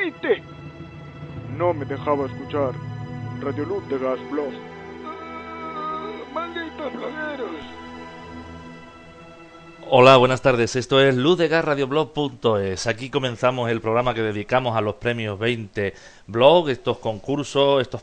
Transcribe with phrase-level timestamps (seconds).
[0.00, 0.42] Hiciste?
[1.56, 2.72] No me dejaba escuchar
[3.40, 4.52] Radio Luz de Gas Blog.
[6.32, 7.50] ¡Malditos blogueros!
[9.90, 10.76] Hola, buenas tardes.
[10.76, 12.86] Esto es luzdegarradioblog.es.
[12.86, 15.94] Aquí comenzamos el programa que dedicamos a los premios 20
[16.28, 18.02] blog, estos concursos, estos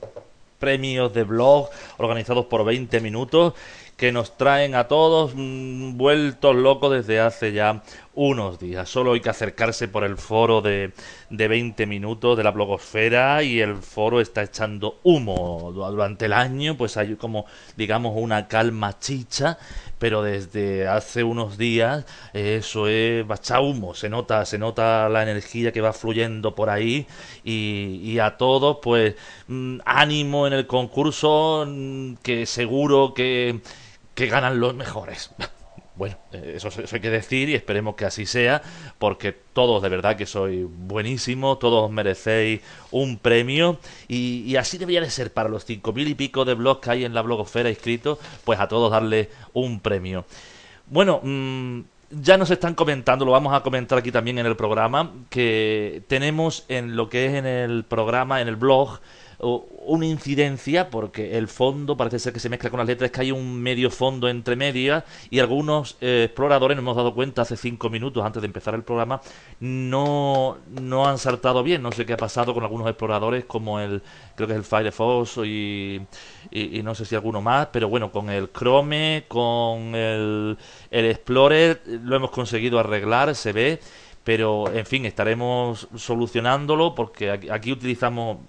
[0.60, 3.54] premios de blog organizados por 20 minutos
[3.98, 7.82] que nos traen a todos mm, vueltos locos desde hace ya
[8.14, 8.88] unos días.
[8.88, 10.92] Solo hay que acercarse por el foro de,
[11.32, 15.72] de 20 minutos de la blogosfera y el foro está echando humo.
[15.74, 19.58] Durante el año pues hay como digamos una calma chicha,
[19.98, 25.72] pero desde hace unos días eso es bacha humo, se nota, se nota la energía
[25.72, 27.08] que va fluyendo por ahí
[27.44, 29.16] y, y a todos pues
[29.48, 33.62] mm, ánimo en el concurso mm, que seguro que,
[34.18, 35.32] que ganan los mejores.
[35.96, 38.62] Bueno, eh, eso, hay que decir y esperemos que así sea,
[39.00, 45.10] porque todos de verdad que sois buenísimos, todos merecéis un premio y, así debería de
[45.10, 48.20] ser para los cinco mil y pico de blogs que hay en la blogosfera inscritos,
[48.46, 50.26] pues a todos darle un premio.
[50.86, 55.14] Bueno, mmm, ya nos están comentando, lo vamos a comentar aquí también en el programa,
[55.32, 59.00] que tenemos en lo que es en el programa, en el blog,
[59.40, 63.32] una incidencia porque el fondo parece ser que se mezcla con las letras, que hay
[63.32, 67.90] un medio fondo entre medias y algunos eh, exploradores, nos hemos dado cuenta hace cinco
[67.90, 69.22] minutos antes de empezar el programa,
[69.60, 71.84] no, no han saltado bien.
[71.84, 74.02] No sé qué ha pasado con algunos exploradores como el,
[74.36, 76.02] creo que es el Firefox y,
[76.52, 80.58] y, no sé si alguno más, pero bueno, con el Chrome, con el,
[80.90, 83.80] el Explorer lo hemos conseguido arreglar, se ve
[84.24, 88.40] pero en fin, estaremos solucionándolo porque aquí utilizamos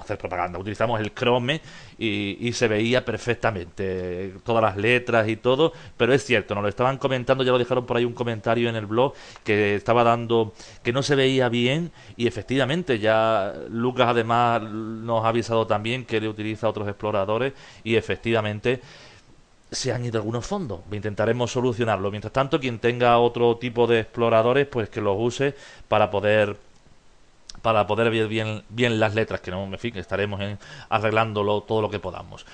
[0.00, 1.60] hacer propaganda, utilizamos el Chrome
[1.98, 6.68] y, y, se veía perfectamente todas las letras y todo, pero es cierto, nos lo
[6.68, 9.14] estaban comentando, ya lo dejaron por ahí un comentario en el blog
[9.44, 15.28] que estaba dando que no se veía bien y efectivamente ya Lucas además nos ha
[15.28, 17.52] avisado también que le utiliza otros exploradores
[17.84, 18.80] y efectivamente
[19.70, 20.80] se han ido algunos fondos.
[20.90, 22.10] Intentaremos solucionarlo.
[22.10, 25.54] Mientras tanto, quien tenga otro tipo de exploradores, pues que los use
[25.88, 26.56] para poder
[27.62, 30.58] para poder ver bien, las letras, que no me fin, estaremos en,
[30.88, 32.46] arreglándolo todo lo que podamos.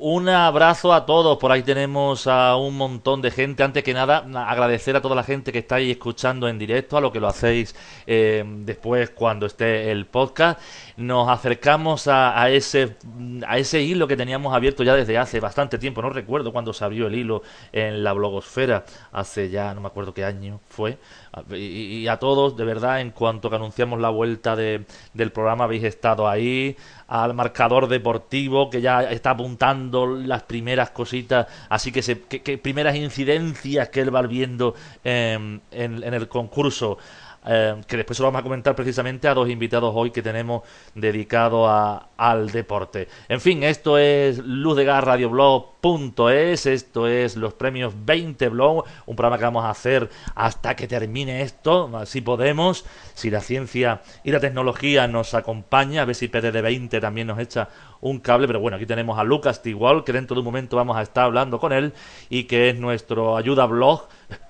[0.00, 3.64] Un abrazo a todos, por ahí tenemos a un montón de gente.
[3.64, 7.10] Antes que nada, agradecer a toda la gente que estáis escuchando en directo, a lo
[7.10, 7.74] que lo hacéis
[8.06, 10.60] eh, después cuando esté el podcast.
[10.96, 12.96] Nos acercamos a, a, ese,
[13.44, 16.00] a ese hilo que teníamos abierto ya desde hace bastante tiempo.
[16.00, 17.42] No recuerdo cuándo se abrió el hilo
[17.72, 20.96] en la blogosfera, hace ya no me acuerdo qué año fue.
[21.50, 25.84] Y, a todos, de verdad, en cuanto que anunciamos la vuelta de, del programa, habéis
[25.84, 32.20] estado ahí al marcador deportivo que ya está apuntando las primeras cositas, así que, se,
[32.20, 34.74] que, que primeras incidencias que él va viendo
[35.04, 36.98] en, en, el concurso.
[37.50, 40.64] Eh, que después se lo vamos a comentar precisamente a dos invitados hoy que tenemos
[40.94, 43.08] dedicado a, al deporte.
[43.26, 49.64] En fin, esto es luzdegarradioblog.es, esto es los premios 20 blog, un programa que vamos
[49.64, 55.32] a hacer hasta que termine esto, si podemos, si la ciencia y la tecnología nos
[55.32, 57.70] acompaña, a ver si PDD20 también nos echa
[58.02, 60.98] un cable, pero bueno, aquí tenemos a Lucas Tigual, que dentro de un momento vamos
[60.98, 61.94] a estar hablando con él
[62.28, 64.06] y que es nuestro ayuda blog.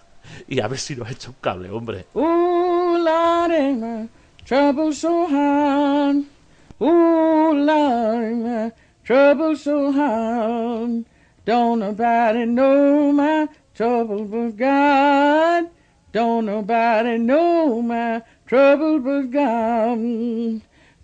[0.47, 2.05] Y a ver si nos echa un cable, hombre.
[2.13, 2.68] Ooh,
[2.99, 4.09] Lord, my
[4.45, 6.25] trouble so hard.
[6.81, 8.73] Ooh, Lord, my
[9.05, 11.05] trouble so hard.
[11.45, 15.71] Don't nobody know my trouble but God.
[16.13, 20.61] Don't nobody know my trouble but God.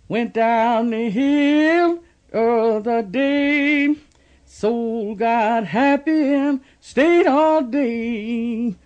[0.09, 2.01] Went down the hill
[2.31, 3.97] the other day.
[4.45, 8.77] Soul got happy and stayed all day.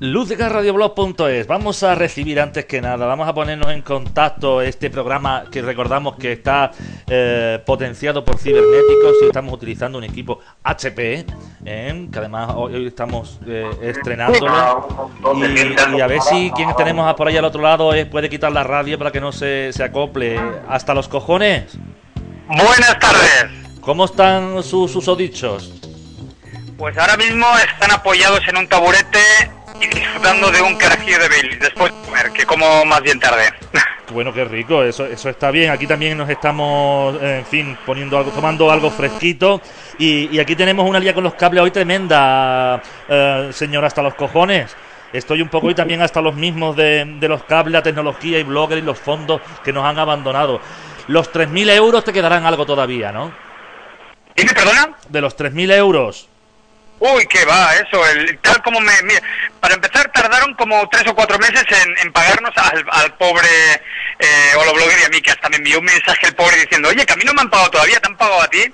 [0.00, 5.60] luzdegarradioblog.es Vamos a recibir antes que nada, vamos a ponernos en contacto este programa que
[5.60, 6.70] recordamos que está
[7.08, 11.26] eh, potenciado por cibernéticos y estamos utilizando un equipo HP,
[11.64, 12.08] ¿eh?
[12.12, 17.36] que además hoy estamos eh, estrenándolo y, y, a ver si quien tenemos por ahí
[17.36, 21.08] al otro lado puede quitar la radio para que no se, se acople hasta los
[21.08, 21.76] cojones.
[22.46, 23.46] Buenas tardes.
[23.80, 25.72] ¿Cómo están sus susodichos?
[26.76, 29.18] Pues ahora mismo están apoyados en un taburete
[29.80, 33.44] y disfrutando de un carajillo de Baileys después de comer, que como más bien tarde.
[34.10, 35.70] Bueno, qué rico, eso, eso está bien.
[35.70, 39.60] Aquí también nos estamos, en fin, poniendo algo, tomando algo fresquito.
[39.98, 44.14] Y, y aquí tenemos una lía con los cables hoy tremenda, eh, señor, hasta los
[44.14, 44.74] cojones.
[45.12, 48.44] Estoy un poco hoy también hasta los mismos de, de los cables, la tecnología y
[48.44, 50.58] blogger y los fondos que nos han abandonado.
[51.08, 53.30] Los 3.000 euros te quedarán algo todavía, ¿no?
[54.34, 54.96] ¿Dime, perdona?
[55.08, 56.28] De los 3.000 euros.
[57.00, 58.92] Uy, qué va, eso, el, tal como me...
[59.04, 59.22] mira,
[59.60, 61.64] para empezar, tardaron como tres o cuatro meses
[62.02, 63.48] en, pagarnos al, al pobre
[64.18, 67.06] eh, holoblogger y a mí, que hasta me envió un mensaje el pobre diciendo, oye,
[67.06, 68.64] que a mí no me han pagado todavía, te han pagado a ti.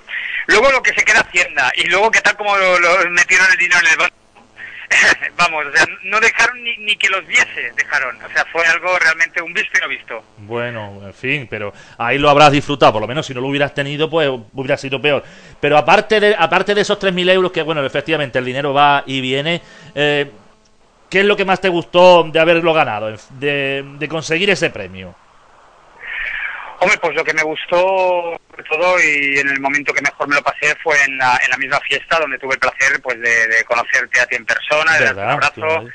[0.47, 3.81] Luego lo que se queda Hacienda, y luego que tal como lo metieron el dinero
[3.81, 4.14] en el banco.
[5.37, 8.15] Vamos, o sea, no dejaron ni, ni que los viese, dejaron.
[8.17, 10.23] O sea, fue algo realmente un visto y no visto.
[10.39, 13.73] Bueno, en fin, pero ahí lo habrás disfrutado, por lo menos si no lo hubieras
[13.73, 15.23] tenido, pues hubiera sido peor.
[15.59, 19.21] Pero aparte de, aparte de esos 3.000 euros, que bueno, efectivamente el dinero va y
[19.21, 19.61] viene,
[19.93, 20.31] eh,
[21.09, 25.15] ¿qué es lo que más te gustó de haberlo ganado, de, de conseguir ese premio?
[26.79, 30.35] Hombre, pues lo que me gustó sobre todo y en el momento que mejor me
[30.35, 33.47] lo pasé fue en la, en la misma fiesta donde tuve el placer pues de,
[33.47, 35.89] de conocerte a ti en persona, de darte un abrazo,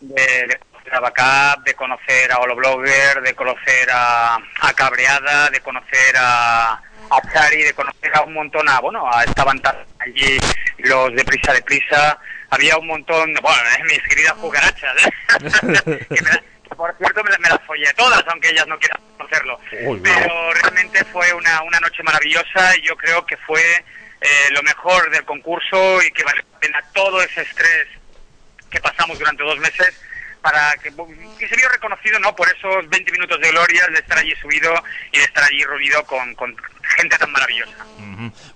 [0.00, 5.60] de, de conocer a Backup, de conocer a Holoblogger, de conocer a, a Cabreada, de
[5.60, 10.38] conocer a, a Chari, de conocer a un montón a, bueno, a, estaban ta- allí
[10.78, 12.18] los de Prisa de Prisa,
[12.50, 15.10] había un montón, de, bueno, eh, mis queridas cucarachas, ¿eh?
[16.14, 19.58] que, me, la- que por cierto me las follé todas, aunque ellas no quieran conocerlo.
[19.84, 23.62] Uy, Pero realmente fue una, una noche maravillosa y yo creo que fue
[24.20, 27.88] eh, lo mejor del concurso y que vale la pena todo ese estrés
[28.70, 30.00] que pasamos durante dos meses
[30.40, 30.92] para que,
[31.38, 34.74] que se vio reconocido no por esos 20 minutos de gloria de estar allí subido
[35.12, 36.54] y de estar allí reunido con, con
[36.94, 37.72] gente tan maravillosa.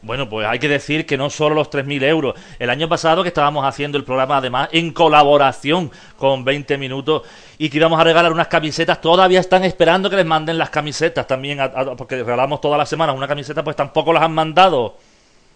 [0.02, 2.35] Bueno, pues hay que decir que no solo los 3.000 euros.
[2.58, 7.23] El año pasado que estábamos haciendo el programa además en colaboración con 20 minutos
[7.58, 11.26] y que íbamos a regalar unas camisetas, todavía están esperando que les manden las camisetas
[11.26, 14.96] también, a- a- porque regalamos todas las semanas una camiseta, pues tampoco las han mandado.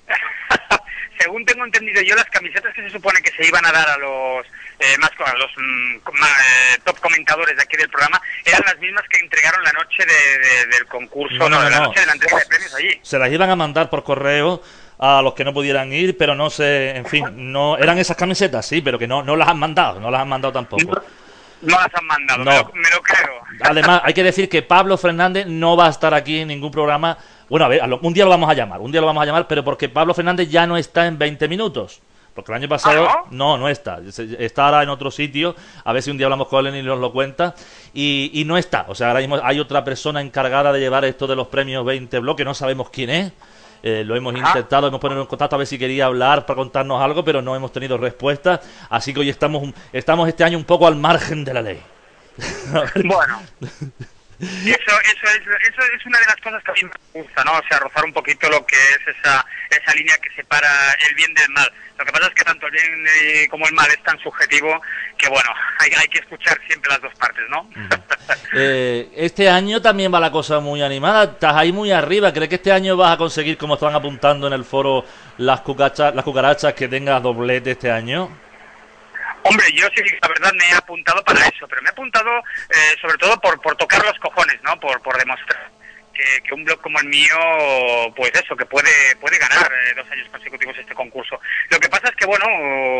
[1.19, 3.97] Según tengo entendido yo, las camisetas que se supone que se iban a dar a
[3.99, 4.47] los
[4.79, 9.19] eh, más los mm, eh, top comentadores de aquí del programa eran las mismas que
[9.19, 11.87] entregaron la noche de- de- del concurso, No, no, no, de la no.
[11.87, 13.01] noche de la entrega de premios allí.
[13.03, 14.63] Se las iban a mandar por correo
[14.99, 18.67] a los que no pudieran ir, pero no sé, en fin, no eran esas camisetas,
[18.67, 21.03] sí, pero que no, no las han mandado, no las han mandado tampoco.
[21.63, 22.51] No las han mandado, No.
[22.51, 23.33] me, lo, me lo creo.
[23.71, 27.17] Además, hay que decir que Pablo Fernández no va a estar aquí en ningún programa.
[27.49, 29.47] Bueno, a ver, un día lo vamos a llamar, un día lo vamos a llamar,
[29.47, 32.01] pero porque Pablo Fernández ya no está en 20 minutos.
[32.35, 33.59] Porque el año pasado ¿Ah, no?
[33.59, 34.01] no, está.
[34.39, 35.55] Está ahora en otro sitio.
[35.85, 37.55] A ver si un día hablamos con él y nos lo cuenta.
[37.93, 38.87] Y, y no está.
[38.89, 42.19] O sea, ahora mismo hay otra persona encargada de llevar esto de los premios 20
[42.21, 43.33] Blog, que no sabemos quién es.
[43.83, 47.03] Eh, lo hemos intentado, hemos puesto en contacto a ver si quería hablar para contarnos
[47.03, 48.61] algo, pero no hemos tenido respuesta.
[48.89, 51.81] Así que hoy estamos, estamos este año un poco al margen de la ley.
[52.95, 53.43] Bueno.
[54.41, 57.53] Eso, eso, es, eso es una de las cosas que a mí me gusta, ¿no?
[57.53, 60.69] O sea, rozar un poquito lo que es esa, esa línea que separa
[61.09, 61.73] el bien del mal.
[61.99, 64.81] Lo que pasa es que tanto el bien eh, como el mal es tan subjetivo
[65.17, 65.49] que, bueno,
[65.79, 67.69] hay, hay que escuchar siempre las dos partes, ¿no?
[68.55, 71.25] Eh, este año también va la cosa muy animada.
[71.25, 72.33] Estás ahí muy arriba.
[72.33, 75.05] ¿Crees que este año vas a conseguir, como están apuntando en el foro,
[75.39, 78.31] las cucarachas, las cucarachas que tengas doblete este año?
[79.45, 82.97] Hombre, yo sí, la verdad me he apuntado para eso, pero me he apuntado eh,
[83.01, 84.79] sobre todo por, por tocar los cojones, ¿no?
[84.79, 85.71] Por, por demostrar
[86.13, 87.37] que, que un blog como el mío,
[88.15, 91.41] pues eso, que puede, puede ganar eh, dos años consecutivos este concurso.
[91.71, 92.47] Lo que pasa es que, bueno,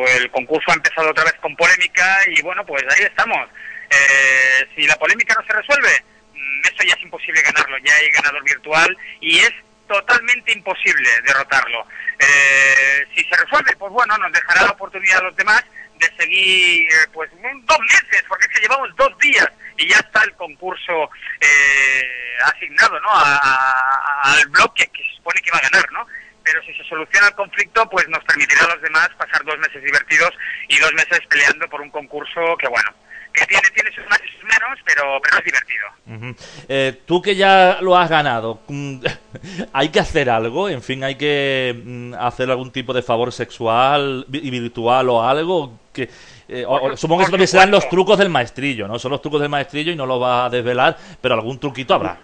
[0.07, 3.49] el concurso ha empezado otra vez con polémica y, bueno, pues ahí estamos.
[3.91, 8.11] Eh, si la polémica no se resuelve, mm, eso ya es imposible ganarlo, ya hay
[8.11, 9.53] ganador virtual y es
[9.87, 11.87] totalmente imposible derrotarlo.
[12.19, 15.63] Eh, si se resuelve, pues bueno, nos dejará la oportunidad a los demás
[16.03, 20.23] de seguir eh, pues dos meses, porque es que llevamos dos días y ya está
[20.25, 21.09] el concurso
[21.41, 22.03] eh,
[22.45, 23.09] asignado ¿no?
[23.11, 26.07] A- al blog que, se supone que va a ganar, ¿no?
[26.45, 29.83] Pero si se soluciona el conflicto, pues nos permitirá a los demás pasar dos meses
[29.83, 30.31] divertidos
[30.69, 32.91] y dos meses peleando por un concurso que, bueno,
[33.33, 36.37] que tiene, tiene sus más y sus menos, pero, pero es divertido.
[36.69, 39.05] Eh, tú que ya lo has ganado, mm,
[39.73, 40.69] ¿hay que hacer algo?
[40.69, 45.79] En fin, ¿hay que mm, hacer algún tipo de favor sexual y virtual o algo?
[45.93, 46.09] Que
[46.49, 48.99] eh, o- Supongo que también serán los trucos del maestrillo, ¿no?
[48.99, 52.19] Son los trucos del maestrillo y no lo vas a desvelar, pero algún truquito habrá.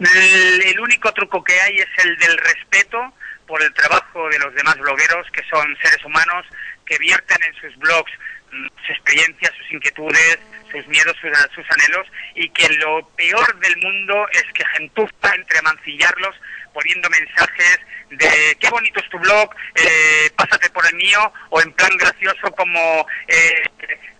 [0.00, 2.98] El, el único truco que hay es el del respeto
[3.46, 6.44] por el trabajo de los demás blogueros, que son seres humanos
[6.86, 8.10] que vierten en sus blogs
[8.50, 10.38] mm, sus experiencias, sus inquietudes,
[10.72, 15.62] sus miedos, sus, sus anhelos, y que lo peor del mundo es que gentuza entre
[15.62, 16.34] mancillarlos
[16.72, 17.78] poniendo mensajes
[18.10, 22.50] de qué bonito es tu blog, eh, pásate por el mío, o en plan gracioso
[22.52, 23.62] como eh,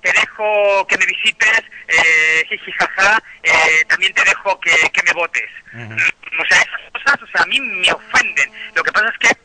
[0.02, 5.12] te dejo que me visites, eh, jiji, jaja, eh, también te dejo que, que me
[5.12, 5.50] votes.
[5.74, 8.50] O sea, esas cosas, o sea, a mí me ofenden.
[8.74, 9.36] Lo que pasa es que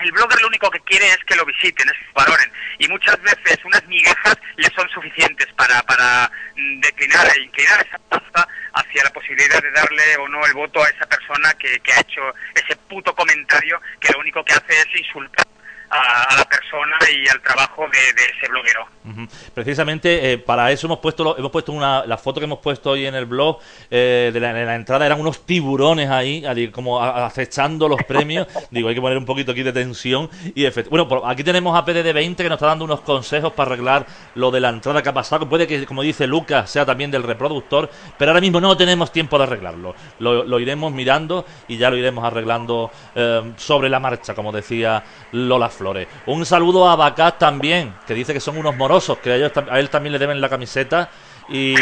[0.00, 2.52] el blogger lo único que quiere es que lo visiten, es que lo valoren.
[2.78, 7.98] Y muchas veces unas migajas le son suficientes para, para mm, declinar e inclinar esa
[8.08, 11.92] balanza hacia la posibilidad de darle o no el voto a esa persona que, que
[11.92, 12.22] ha hecho
[12.54, 15.49] ese puto comentario que lo único que hace es insultar
[15.90, 18.86] a, la persona y al trabajo de, de ese bloguero.
[19.04, 19.26] Ujú.
[19.54, 22.90] Precisamente eh, para eso hemos puesto lo- hemos puesto una la foto que hemos puesto
[22.90, 23.58] hoy en el blog
[23.90, 28.46] eh, de, la, de la entrada eran unos tiburones ahí como a- acechando los premios
[28.70, 31.76] digo hay que poner un poquito aquí de tensión y efect- bueno por- aquí tenemos
[31.78, 35.08] a PDD20 que nos está dando unos consejos para arreglar lo de la entrada que
[35.08, 38.76] ha pasado puede que como dice Lucas sea también del reproductor pero ahora mismo no
[38.76, 43.88] tenemos tiempo de arreglarlo lo, lo iremos mirando y ya lo iremos arreglando eh, sobre
[43.88, 48.58] la marcha como decía Lola Flores un saludo a Bacat también que dice que son
[48.58, 51.08] unos morosos que a, ellos a él también le deben la camiseta
[51.48, 51.74] y,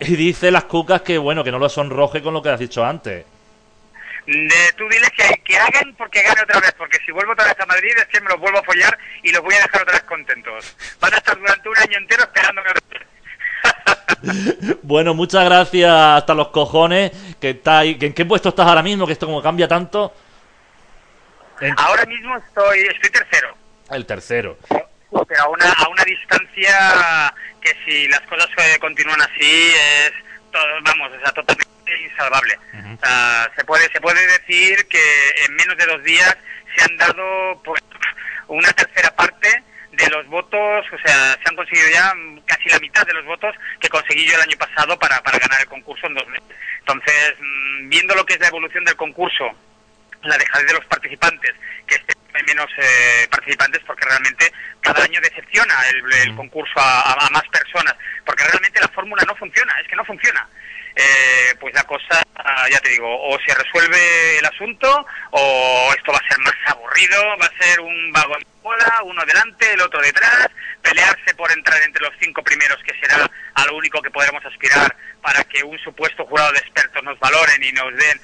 [0.00, 2.84] y dice las cucas que bueno que no lo sonroje con lo que has dicho
[2.84, 3.26] antes
[4.26, 7.60] De, tú diles que, que hagan porque gane otra vez, porque si vuelvo otra vez
[7.60, 9.94] a Madrid es que me los vuelvo a follar y los voy a dejar otra
[9.94, 10.76] vez contentos.
[11.00, 12.82] Van a estar durante un año entero esperándome otra
[14.22, 14.76] vez.
[14.82, 18.82] bueno muchas gracias hasta los cojones que está ahí que en qué puesto estás ahora
[18.82, 20.12] mismo que esto como cambia tanto
[21.76, 23.56] Ahora mismo estoy, estoy tercero.
[23.90, 24.58] el tercero
[25.28, 28.48] pero a una, a una distancia que si las cosas
[28.80, 30.12] continúan así es
[30.50, 35.54] todo, vamos o sea totalmente insalvable o sea, se puede se puede decir que en
[35.54, 36.36] menos de dos días
[36.76, 37.80] se han dado pues
[38.48, 42.12] una tercera parte de los votos, o sea, se han conseguido ya
[42.46, 45.60] casi la mitad de los votos que conseguí yo el año pasado para, para ganar
[45.60, 46.48] el concurso en dos meses.
[46.80, 49.52] Entonces, mm, viendo lo que es la evolución del concurso,
[50.24, 51.52] la dejadez de los participantes,
[51.86, 51.96] que
[52.34, 57.94] hay menos eh, participantes porque realmente cada año decepciona el, el concurso a, más personas,
[58.24, 60.46] porque realmente la fórmula no funciona, es que no funciona.
[60.96, 66.12] Eh, pues la cosa, ah, ya te digo, o se resuelve el asunto o esto
[66.12, 70.00] va a ser más aburrido, va a ser un vagón cola, uno delante, el otro
[70.00, 70.48] detrás,
[70.80, 74.96] pelearse por entrar entre los cinco primeros, que será a lo único que podremos aspirar
[75.20, 78.20] para que un supuesto jurado de expertos nos valoren y nos den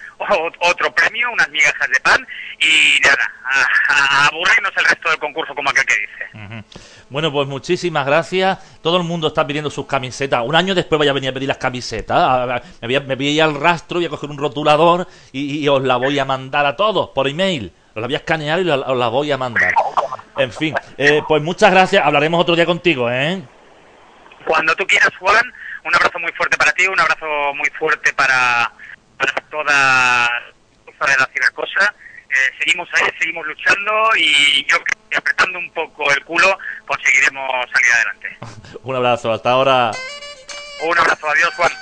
[0.61, 2.27] otro premio, unas migajas de pan
[2.59, 6.65] y nada, a, aburrirnos el resto del concurso como aquel que dice.
[7.11, 8.81] Bueno, pues muchísimas gracias.
[8.83, 10.43] Todo el mundo está pidiendo sus camisetas.
[10.45, 12.63] Un año después voy a venir a pedir las camisetas.
[12.81, 16.25] Me voy ir al rastro, voy a coger un rotulador y, os la voy a
[16.25, 17.73] mandar a todos por email.
[17.95, 19.73] Os la voy a escanear y os la voy a mandar.
[20.41, 22.05] En fin, eh, pues muchas gracias.
[22.05, 23.43] Hablaremos otro día contigo, ¿eh?
[24.47, 25.53] Cuando tú quieras, Juan,
[25.85, 28.73] un abrazo muy fuerte para ti, un abrazo muy fuerte para,
[29.19, 30.31] para toda
[30.99, 31.95] para la cibercosa.
[32.31, 37.51] Eh, seguimos ahí, seguimos luchando y yo creo que apretando un poco el culo conseguiremos
[37.73, 38.39] salir adelante.
[38.85, 39.33] Un abrazo.
[39.33, 39.91] Hasta ahora.
[40.83, 41.73] Un abrazo, adiós, Juan.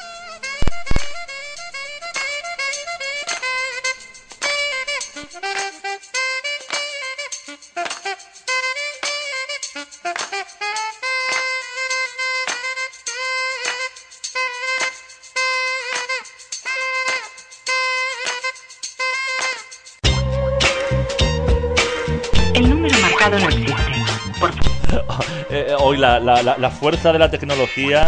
[23.29, 24.51] Por
[25.51, 28.07] Eh, hoy la, fuerza de la tecnología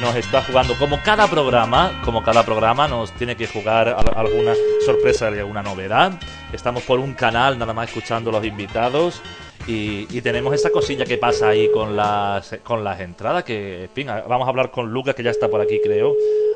[0.00, 4.54] nos está jugando, como cada programa, como cada programa nos tiene que jugar al- alguna
[4.84, 6.12] sorpresa y alguna novedad.
[6.52, 9.22] Estamos por un canal nada más escuchando los invitados
[9.66, 14.46] y, tenemos esa cosilla que pasa ahí con las, con las entradas, que, en vamos
[14.46, 16.14] a hablar con Lucas, que ya está por aquí creo,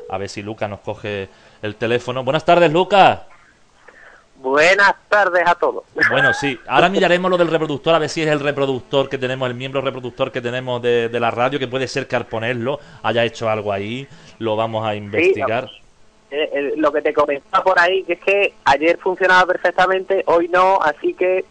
[0.09, 1.29] a ver si Lucas nos coge
[1.61, 2.23] el teléfono.
[2.23, 3.19] Buenas tardes, Lucas.
[4.37, 5.83] Buenas tardes a todos.
[6.09, 6.59] Bueno, sí.
[6.67, 9.81] Ahora miraremos lo del reproductor, a ver si es el reproductor que tenemos, el miembro
[9.81, 13.49] reproductor que tenemos de, de la radio, que puede ser que al ponerlo haya hecho
[13.49, 14.07] algo ahí.
[14.39, 15.69] Lo vamos a investigar.
[16.31, 20.47] Eh, eh, lo que te comentaba por ahí, que es que ayer funcionaba perfectamente, hoy
[20.49, 21.45] no, así que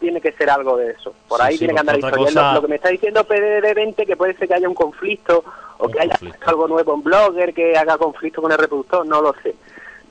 [0.00, 1.14] tiene que ser algo de eso.
[1.28, 2.18] Por Sí, ahí sí, tiene que andar historia.
[2.18, 5.44] Lo- cosa- Lo, que me está diciendo PDD20 que puede ser que haya un conflicto
[5.78, 6.50] o Un que haya conflicto.
[6.50, 9.54] algo nuevo en Blogger que haga conflicto con el reproductor, no lo sé.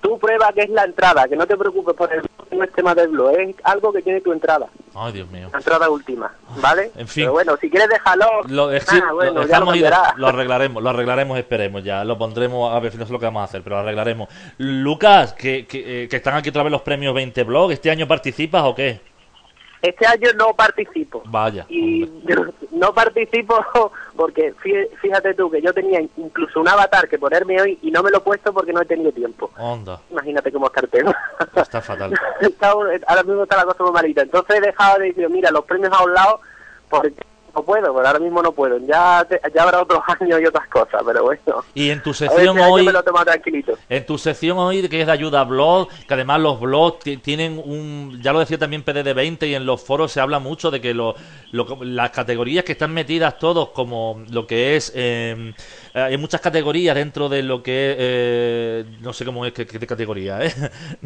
[0.05, 2.21] Tú prueba que es la entrada, que no te preocupes por el
[2.51, 5.49] no es tema del blog, es algo que tiene tu entrada, Ay, Dios mío.
[5.51, 6.31] la entrada última,
[6.61, 6.91] ¿vale?
[6.95, 7.23] En fin.
[7.23, 9.83] Pero bueno, si quieres déjalo, Lo, eh, ah, bueno, lo ya lo y
[10.17, 12.05] lo arreglaremos, lo arreglaremos, esperemos ya.
[12.05, 14.29] Lo pondremos, a ver si no sé lo que vamos a hacer, pero lo arreglaremos.
[14.57, 18.07] Lucas, que, que, eh, que están aquí otra vez los premios 20 Blog, ¿este año
[18.07, 19.01] participas o qué?
[19.89, 21.21] Este año no participo.
[21.25, 21.65] Vaya.
[21.69, 22.09] y
[22.71, 23.63] no participo
[24.15, 28.01] porque fí- fíjate tú que yo tenía incluso un avatar que ponerme hoy y no
[28.03, 29.51] me lo he puesto porque no he tenido tiempo.
[29.57, 31.13] Onda, Imagínate cómo estar tengo.
[31.55, 32.13] está fatal.
[32.41, 34.21] Está- ahora mismo está la cosa muy malita.
[34.21, 36.39] Entonces he dejado de decir, mira, los premios a un lado,
[36.89, 37.13] porque
[37.55, 38.77] no puedo, pero ahora mismo no puedo.
[38.79, 41.63] Ya, te- ya habrá otros años y otras cosas, pero bueno.
[41.73, 43.73] Y en tu sección este hoy, me lo he tomado tranquilito.
[43.89, 47.17] en tu sección hoy que es de ayuda a blog, que además los blogs ti-
[47.17, 50.81] tienen un, ya lo decía también PDD20 y en los foros se habla mucho de
[50.81, 51.15] que lo,
[51.51, 55.53] lo- las categorías que están metidas todos como lo que es, eh,
[56.03, 59.79] hay muchas categorías dentro de lo que es, eh, no sé cómo es, qué, qué
[59.87, 60.53] categoría, ¿eh?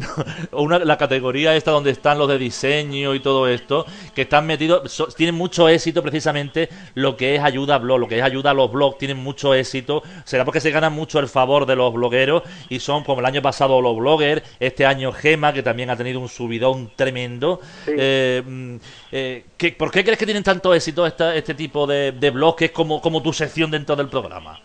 [0.52, 4.90] Una, la categoría esta donde están los de diseño y todo esto, que están metidos,
[4.92, 8.50] so- tienen mucho éxito precisamente lo que es ayuda a blog, lo que es ayuda
[8.50, 11.92] a los blogs, tienen mucho éxito, será porque se ganan mucho el favor de los
[11.92, 15.96] blogueros y son como el año pasado los bloggers, este año Gema, que también ha
[15.96, 17.60] tenido un subidón tremendo.
[17.84, 17.92] Sí.
[17.96, 18.76] Eh, mm,
[19.12, 22.56] eh, ¿qué- ¿Por qué crees que tienen tanto éxito esta- este tipo de, de blogs
[22.56, 24.60] que es como, como tu sección dentro del programa?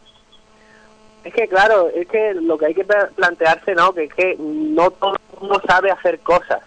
[1.25, 3.91] Es que claro, es que lo que hay que pla- plantearse, ¿no?
[3.93, 6.61] Que es que no todo el mundo sabe hacer cosas.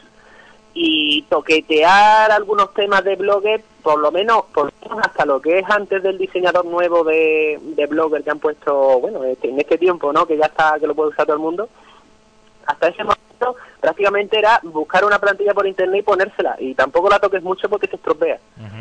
[0.74, 5.60] Y toquetear algunos temas de Blogger, por lo menos, por lo menos hasta lo que
[5.60, 9.78] es antes del diseñador nuevo de, de Blogger que han puesto, bueno, este- en este
[9.78, 10.26] tiempo, ¿no?
[10.26, 11.68] Que ya está, que lo puede usar todo el mundo.
[12.66, 16.56] Hasta ese momento prácticamente era buscar una plantilla por internet y ponérsela.
[16.58, 18.38] Y tampoco la toques mucho porque se estropea.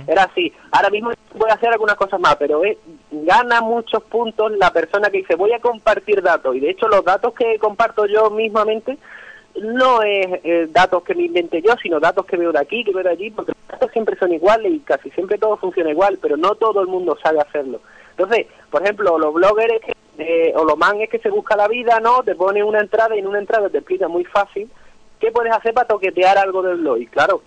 [0.08, 0.52] Era así.
[0.72, 2.78] Ahora mismo voy a hacer algunas cosas más, pero es-
[3.12, 6.56] gana muchos puntos la persona que dice voy a compartir datos.
[6.56, 8.98] Y de hecho los datos que comparto yo mismamente
[9.62, 12.94] no es eh, datos que me invente yo, sino datos que veo de aquí, que
[12.94, 16.20] veo de allí, porque los datos siempre son iguales y casi siempre todo funciona igual,
[16.22, 17.82] pero no todo el mundo sabe hacerlo.
[18.12, 21.68] Entonces, por ejemplo, los bloggers que, eh, o los man es que se busca la
[21.68, 22.22] vida, ¿no?
[22.24, 24.70] Te pone una entrada y en una entrada te explica muy fácil
[25.20, 26.98] qué puedes hacer para toquetear algo del blog.
[27.00, 27.42] Y claro,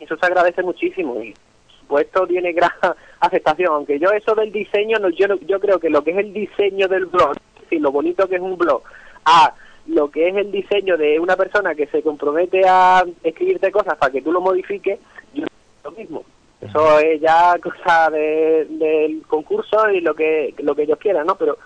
[0.00, 2.70] eso se agradece muchísimo y por supuesto tiene gran
[3.20, 3.72] aceptación.
[3.74, 6.88] Aunque yo eso del diseño no, yo yo creo que lo que es el diseño
[6.88, 8.82] del blog decir, lo bonito que es un blog
[9.24, 9.54] a
[9.86, 14.10] lo que es el diseño de una persona que se compromete a escribirte cosas para
[14.12, 14.98] que tú lo modifiques
[15.34, 15.44] yo
[15.84, 16.24] lo mismo.
[16.62, 21.34] Eso es ya cosa de- del concurso y lo que lo que ellos quieran no
[21.36, 21.58] pero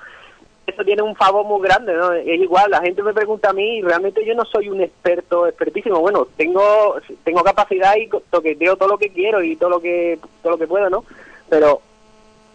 [0.68, 2.12] eso tiene un favor muy grande, ¿no?
[2.12, 5.46] Es igual, la gente me pregunta a mí y realmente yo no soy un experto,
[5.46, 6.00] expertísimo.
[6.00, 10.52] Bueno, tengo tengo capacidad y toqueteo todo lo que quiero y todo lo que todo
[10.52, 11.04] lo que puedo, ¿no?
[11.48, 11.80] Pero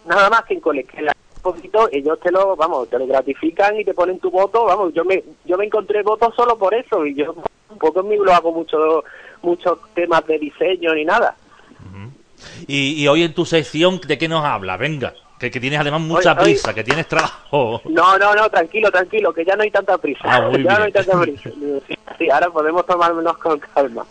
[0.06, 0.60] nada más que
[1.02, 4.63] la un poquito ellos te lo, vamos, te lo gratifican y te ponen tu voto,
[4.65, 7.36] vamos, yo me yo me encontré votos solo por eso y yo
[7.69, 9.04] un poco en mi blog hago mucho
[9.41, 11.36] muchos temas de diseño ni nada.
[12.67, 14.76] Y, y hoy en tu sección, ¿de qué nos habla?
[14.76, 17.81] Venga, que, que tienes además mucha Hoy- hoy- prisa, que tienes trabajo.
[17.85, 20.21] No, no, no, tranquilo, tranquilo, que ya no hay tanta prisa.
[20.23, 20.63] Ah, ya bien.
[20.67, 21.49] no hay tanta prisa.
[21.87, 24.05] Sí, sí, ahora podemos tomármelos con calma.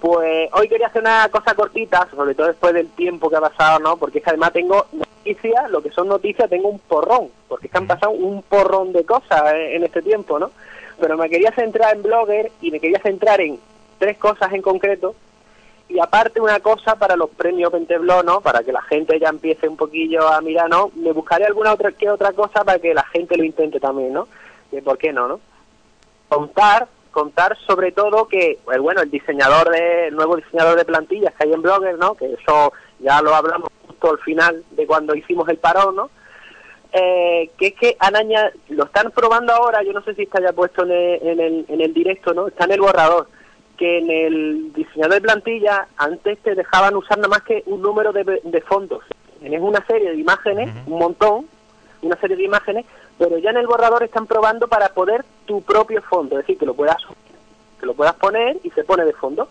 [0.00, 3.80] Pues hoy quería hacer una cosa cortita, sobre todo después del tiempo que ha pasado,
[3.80, 3.96] ¿no?
[3.96, 7.72] Porque es que además tengo noticias, lo que son noticias, tengo un porrón, porque es
[7.72, 10.52] que han pasado un porrón de cosas eh, en este tiempo, ¿no?
[11.00, 13.58] Pero me quería centrar en Blogger y me quería centrar en
[13.98, 15.16] tres cosas en concreto
[15.88, 18.40] y aparte una cosa para los premios Pentebló, ¿no?
[18.40, 20.90] Para que la gente ya empiece un poquillo a mirar, ¿no?
[20.96, 24.28] Me buscaré alguna otra que otra cosa para que la gente lo intente también, ¿no?
[24.70, 25.40] Que ¿Por qué no, no?
[26.28, 31.32] Contar, contar sobre todo que, pues, bueno, el diseñador de, el nuevo diseñador de plantillas
[31.34, 32.14] que hay en Blogger, ¿no?
[32.14, 36.10] Que eso ya lo hablamos justo al final de cuando hicimos el parón, ¿no?
[36.92, 40.40] Eh, que es que han aña- lo están probando ahora, yo no sé si está
[40.40, 42.48] ya puesto en el, en el, en el directo, ¿no?
[42.48, 43.28] Está en el borrador
[43.78, 48.12] que en el diseñador de plantilla antes te dejaban usar nada más que un número
[48.12, 49.04] de, de fondos.
[49.40, 51.46] Tienes una serie de imágenes, un montón,
[52.02, 52.84] una serie de imágenes,
[53.18, 56.66] pero ya en el borrador están probando para poder tu propio fondo, es decir, que
[56.66, 56.96] lo puedas
[57.80, 59.48] que lo puedas poner y se pone de fondo.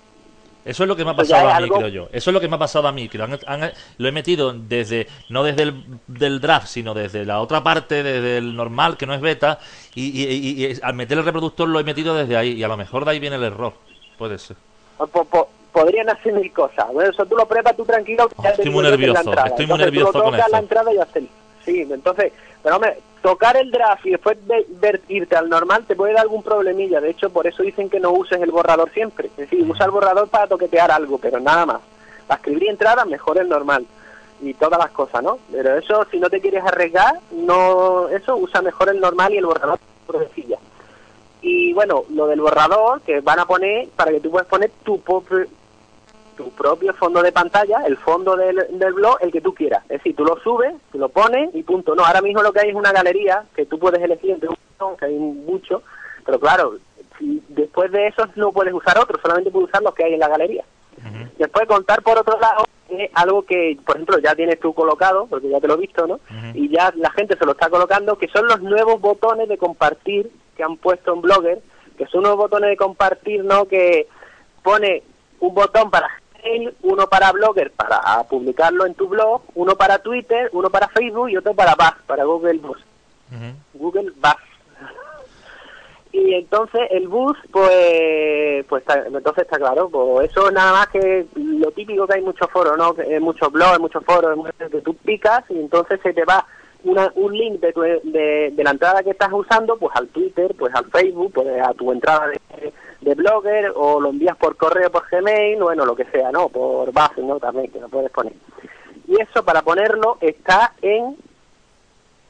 [0.65, 2.09] Eso es lo que me ha pasado a mí, algo- creo yo.
[2.11, 4.11] Eso es lo que me ha pasado a mí, que lo, han- han- lo he
[4.11, 8.97] metido desde, no desde el del draft, sino desde la otra parte, desde el normal,
[8.97, 9.59] que no es beta,
[9.95, 12.67] y, y- y- y al meter el reproductor lo he metido desde ahí, y a
[12.67, 13.71] lo mejor de ahí viene el error.
[14.17, 14.57] Puede ser.
[14.97, 16.87] Po- po- podrían hacer mil cosas.
[16.91, 18.27] Bueno, eso tú lo pruebas tú tranquilo.
[18.41, 19.47] te estoy muy la nervioso, entrada.
[19.49, 20.47] estoy muy Entonces, nervioso tú lo con eso.
[20.49, 21.19] la entrada y está.
[21.63, 22.31] Sí, entonces,
[22.63, 26.41] pero hombre, tocar el draft y después de, irte al normal te puede dar algún
[26.41, 26.99] problemilla.
[27.01, 29.27] De hecho, por eso dicen que no uses el borrador siempre.
[29.27, 31.81] Es decir, usa el borrador para toquetear algo, pero nada más.
[32.25, 33.85] Para escribir entradas, mejor el normal.
[34.41, 35.39] Y todas las cosas, ¿no?
[35.51, 39.45] Pero eso, si no te quieres arriesgar, no eso, usa mejor el normal y el
[39.45, 40.56] borrador por sencilla.
[41.41, 44.99] Y bueno, lo del borrador que van a poner para que tú puedas poner tu
[45.01, 45.45] propio,
[46.35, 49.83] tu propio fondo de pantalla, el fondo del, del blog, el que tú quieras.
[49.83, 51.95] Es decir, tú lo subes, tú lo pones y punto.
[51.95, 54.55] No, ahora mismo lo que hay es una galería que tú puedes elegir entre un
[54.69, 55.83] montón, que hay mucho,
[56.25, 56.77] pero claro,
[57.17, 60.19] si después de eso no puedes usar otro, solamente puedes usar los que hay en
[60.19, 60.63] la galería.
[61.37, 65.49] Después contar por otro lado es algo que, por ejemplo, ya tienes tú colocado, porque
[65.49, 66.19] ya te lo he visto, ¿no?
[66.53, 70.29] Y ya la gente se lo está colocando, que son los nuevos botones de compartir
[70.57, 71.61] que han puesto en Blogger,
[71.97, 73.65] que son unos botones de compartir, ¿no?
[73.65, 74.07] Que
[74.63, 75.03] pone
[75.39, 76.09] un botón para
[76.43, 81.29] Gmail, uno para Blogger para publicarlo en tu blog, uno para Twitter, uno para Facebook
[81.29, 82.79] y otro para Buzz, para Google Buzz.
[83.73, 84.35] Google Buzz.
[86.13, 91.27] Y entonces el bus, pues, pues entonces está claro, pues eso es nada más que
[91.35, 92.95] lo típico que hay muchos foros, ¿no?
[93.19, 96.43] Muchos blogs, muchos foros, que tú picas y entonces se te va
[96.83, 100.55] una, un link de, tu- de, de la entrada que estás usando, pues al Twitter,
[100.57, 104.89] pues al Facebook, pues a tu entrada de, de Blogger o lo envías por correo,
[104.91, 106.49] por Gmail, bueno, lo que sea, ¿no?
[106.49, 107.39] Por base, ¿no?
[107.39, 108.33] También, que lo puedes poner.
[109.07, 111.15] Y eso para ponerlo está en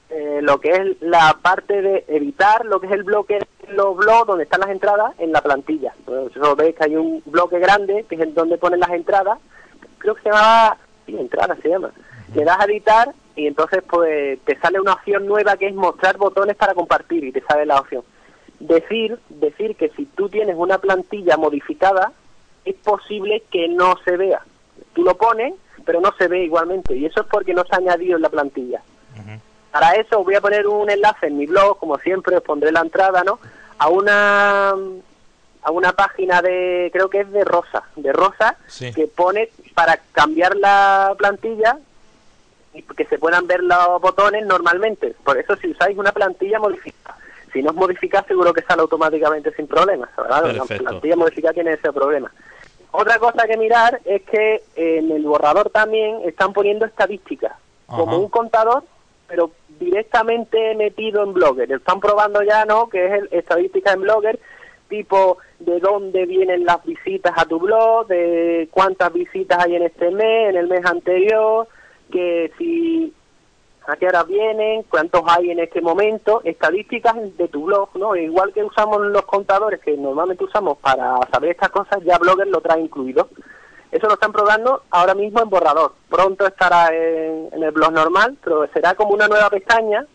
[0.09, 4.27] eh, lo que es la parte de editar lo que es el bloque los blogs
[4.27, 5.93] donde están las entradas en la plantilla.
[6.05, 9.39] Pues eso veis que hay un bloque grande que es donde ponen las entradas.
[9.97, 11.91] Creo que se llama sí, entradas se llama.
[12.33, 16.17] Le das a editar y entonces pues te sale una opción nueva que es mostrar
[16.17, 18.03] botones para compartir y te sale la opción.
[18.59, 22.11] Decir, decir que si tú tienes una plantilla modificada
[22.65, 24.41] es posible que no se vea.
[24.93, 25.53] Tú lo pones,
[25.85, 28.29] pero no se ve igualmente y eso es porque no se ha añadido en la
[28.29, 28.81] plantilla.
[29.71, 32.81] Para eso voy a poner un enlace en mi blog, como siempre os pondré la
[32.81, 33.39] entrada, ¿no?
[33.77, 34.69] A una
[35.61, 38.91] a una página de creo que es de Rosa, de Rosa Sí.
[38.93, 41.77] que pone para cambiar la plantilla
[42.77, 45.15] y que se puedan ver los botones normalmente.
[45.23, 47.17] Por eso si usáis una plantilla modificada,
[47.51, 50.53] si no es modificada seguro que sale automáticamente sin problemas, ¿verdad?
[50.53, 52.31] La plantilla modificada tiene ese problema.
[52.91, 57.53] Otra cosa que mirar es que en el borrador también están poniendo estadísticas,
[57.87, 58.83] como un contador,
[59.27, 61.71] pero directamente metido en Blogger.
[61.71, 62.89] Están probando ya, ¿no?
[62.89, 64.39] Que es el estadística en Blogger,
[64.87, 70.11] tipo de dónde vienen las visitas a tu blog, de cuántas visitas hay en este
[70.11, 71.67] mes, en el mes anterior,
[72.11, 73.13] que si
[73.87, 78.15] a qué hora vienen, cuántos hay en este momento, estadísticas de tu blog, ¿no?
[78.17, 82.59] Igual que usamos los contadores que normalmente usamos para saber estas cosas, ya Blogger lo
[82.59, 83.29] trae incluido.
[83.89, 85.93] Eso lo están probando ahora mismo en borrador.
[86.09, 90.05] Pronto estará en, en el blog normal, pero será como una nueva pestaña.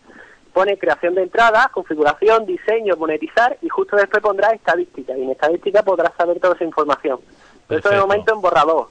[0.53, 5.17] Pone creación de entradas, configuración, diseño, monetizar y justo después pondrá estadística.
[5.17, 7.19] Y en estadística podrás saber toda esa información.
[7.67, 8.07] Pero eso de Perfecto.
[8.07, 8.87] momento en borrador.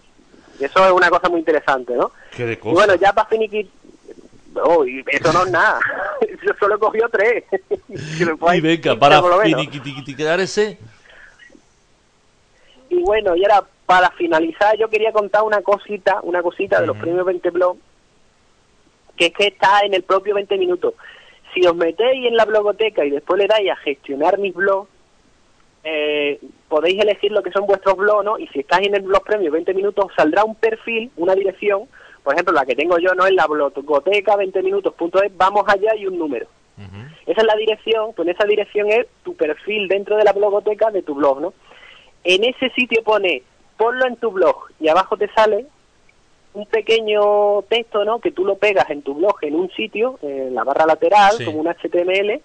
[0.65, 2.13] Eso es una cosa muy interesante, ¿no?
[2.37, 2.73] Qué de Y cosa.
[2.75, 3.73] bueno, ya para finiquitar...
[4.65, 5.81] Oh, y eso no es nada.
[6.47, 7.45] Yo solo he cogido tres.
[7.89, 10.79] Y venga, para finiquitiquitar ese...
[12.91, 16.97] Y bueno, y ahora para finalizar yo quería contar una cosita, una cosita de los
[16.97, 17.77] premios 20 blog,
[19.17, 20.95] que es que está en el propio 20 minutos.
[21.55, 24.89] Si os metéis en la blogoteca y después le dais a gestionar mis blogs,
[25.85, 28.39] eh, podéis elegir lo que son vuestros blogs, ¿no?
[28.39, 31.89] Y si estáis en el blog premio 20 minutos, os saldrá un perfil, una dirección,
[32.23, 33.27] por ejemplo, la que tengo yo, ¿no?
[33.27, 36.47] En la blogoteca 20 minutos.es, vamos allá y un número.
[37.27, 40.91] Esa es la dirección, pues en esa dirección es tu perfil dentro de la blogoteca
[40.91, 41.55] de tu blog, ¿no?
[42.25, 43.43] En ese sitio pone,
[43.77, 45.67] ponlo en tu blog y abajo te sale
[46.55, 48.21] un pequeño texto, ¿no?
[48.21, 51.45] Que tú lo pegas en tu blog en un sitio, en la barra lateral, Sí.
[51.45, 52.41] como un HTML,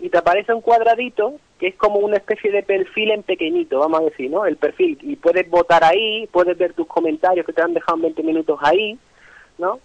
[0.00, 1.34] y te aparece un cuadradito
[1.68, 4.44] es como una especie de perfil en pequeñito, vamos a decir, ¿no?
[4.44, 4.98] El perfil.
[5.02, 8.58] Y puedes votar ahí, puedes ver tus comentarios que te han dejado en 20 minutos
[8.62, 8.98] ahí,
[9.58, 9.80] ¿no?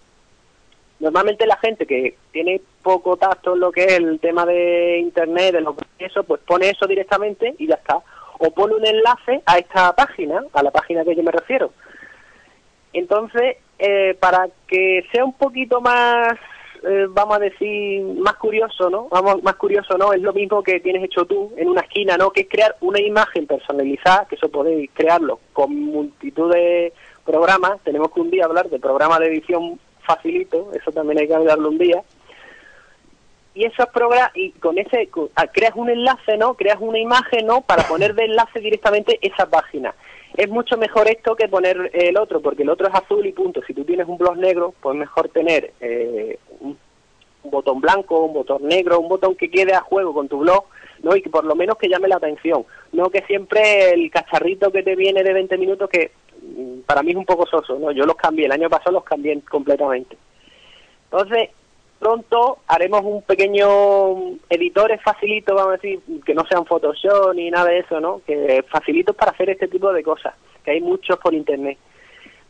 [0.98, 5.54] Normalmente la gente que tiene poco tacto en lo que es el tema de internet,
[5.54, 7.98] de lo que es eso, pues pone eso directamente y ya está.
[8.38, 11.72] O pone un enlace a esta página, a la página que yo me refiero.
[12.92, 16.38] Entonces, eh, para que sea un poquito más,
[16.82, 19.08] eh, vamos a decir, más curioso, ¿no?
[19.08, 20.12] Vamos, más curioso, ¿no?
[20.12, 22.30] Es lo mismo que tienes hecho tú en una esquina, ¿no?
[22.30, 26.92] Que es crear una imagen personalizada, que eso podéis crearlo con multitud de
[27.24, 27.80] programas.
[27.84, 31.68] Tenemos que un día hablar de programas de edición facilito, eso también hay que hablarlo
[31.68, 32.02] un día.
[33.52, 36.54] Y esos programas, y con ese, ah, creas un enlace, ¿no?
[36.54, 37.60] Creas una imagen, ¿no?
[37.60, 39.94] Para poner de enlace directamente esa página.
[40.36, 43.60] Es mucho mejor esto que poner el otro, porque el otro es azul y punto.
[43.66, 46.38] Si tú tienes un blog negro, pues mejor tener eh,
[47.42, 50.64] un, botón blanco, un botón negro, un botón que quede a juego con tu blog,
[51.02, 51.16] ¿no?
[51.16, 52.64] Y que por lo menos que llame la atención.
[52.92, 57.12] No que siempre el cacharrito que te viene de 20 minutos, que mm, para mí
[57.12, 57.92] es un poco soso, ¿no?
[57.92, 60.16] Yo los cambié, el año pasado los cambié completamente.
[61.10, 61.50] Entonces,
[61.98, 67.70] pronto haremos un pequeño editores facilitos, vamos a decir, que no sean Photoshop ni nada
[67.70, 68.22] de eso, ¿no?
[68.26, 71.78] Que facilitos para hacer este tipo de cosas, que hay muchos por internet.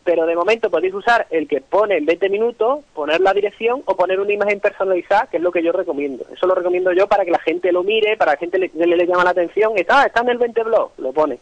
[0.03, 3.97] Pero de momento podéis usar el que pone en 20 minutos, poner la dirección o
[3.97, 6.25] poner una imagen personalizada, que es lo que yo recomiendo.
[6.33, 8.97] Eso lo recomiendo yo para que la gente lo mire, para que la gente le,
[8.97, 9.73] le, llama la atención.
[9.77, 11.39] Está, está en el 20 blog, lo pone.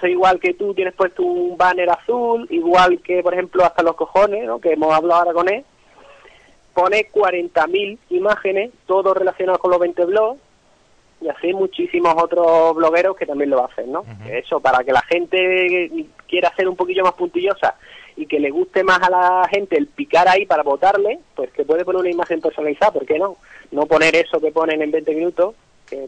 [0.00, 3.96] soy igual que tú, tienes puesto un banner azul, igual que, por ejemplo, hasta los
[3.96, 4.60] cojones, ¿no?
[4.60, 5.64] que hemos hablado ahora con él,
[6.72, 10.40] pone 40.000 imágenes, todo relacionado con los 20 blogs,
[11.20, 14.04] y así muchísimos otros blogueros que también lo hacen, ¿no?
[14.30, 15.90] Eso, para que la gente
[16.28, 17.74] quiera ser un poquillo más puntillosa
[18.16, 21.64] y que le guste más a la gente el picar ahí para votarle, pues que
[21.64, 23.36] puede poner una imagen personalizada, ¿por qué no?
[23.70, 25.54] No poner eso que ponen en 20 minutos,
[25.88, 26.06] que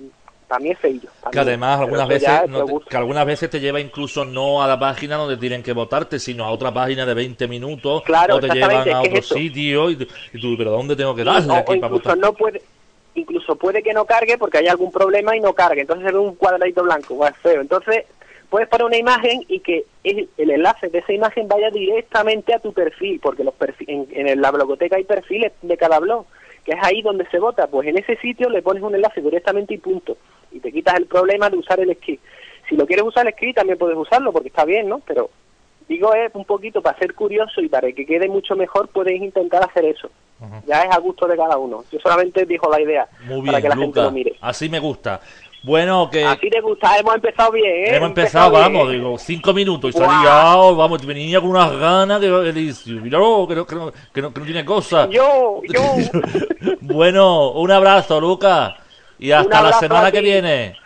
[0.48, 1.09] también es feillo.
[1.31, 4.79] Que además algunas veces no te- que algunas veces te lleva incluso no a la
[4.79, 8.48] página donde tienen que votarte, sino a otra página de 20 minutos Claro, o te
[8.48, 11.57] llevan a otro es sitio y, tú- y tú, pero ¿dónde tengo que darle o,
[11.57, 12.18] aquí o para incluso votar?
[12.18, 12.61] no puede
[13.14, 15.83] incluso puede que no cargue porque hay algún problema y no cargue.
[15.83, 17.61] Entonces se ve un cuadradito blanco feo.
[17.61, 18.05] Entonces
[18.51, 22.59] puedes poner una imagen y que el, el enlace de esa imagen vaya directamente a
[22.59, 26.27] tu perfil porque los perfi- en, en la blogoteca hay perfiles de cada blog
[26.64, 27.66] que es ahí donde se vota.
[27.66, 30.16] Pues en ese sitio le pones un enlace directamente y punto.
[30.53, 32.22] Y te quitas el problema de usar el script
[32.68, 35.31] si lo quieres usar el script también puedes usarlo porque está bien no pero
[35.88, 39.64] digo es un poquito para ser curioso y para que quede mucho mejor puedes intentar
[39.64, 40.11] hacer eso
[40.66, 41.85] ya es a gusto de cada uno.
[41.90, 44.03] Yo solamente dijo la idea Muy para bien, que la gente Luca.
[44.03, 44.37] lo mire.
[44.40, 45.21] Así me gusta.
[45.64, 47.97] Bueno, que Así te gusta, hemos empezado bien, ¿eh?
[47.97, 52.27] hemos empezado, vamos, digo, cinco minutos y salía, oh, vamos, venía con unas ganas que,
[52.27, 55.09] que dice, míralo, que no, que no, que no, que no tiene cosa.
[55.09, 55.81] Yo, yo.
[56.81, 58.77] bueno, un abrazo, Luca.
[59.21, 60.82] Y hasta la semana que viene.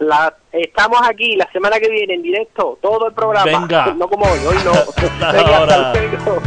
[0.00, 3.60] La, estamos aquí la semana que viene en directo, todo el programa.
[3.60, 3.94] Venga.
[3.94, 4.72] No como hoy, hoy no.
[5.32, 6.40] Venga, hasta luego.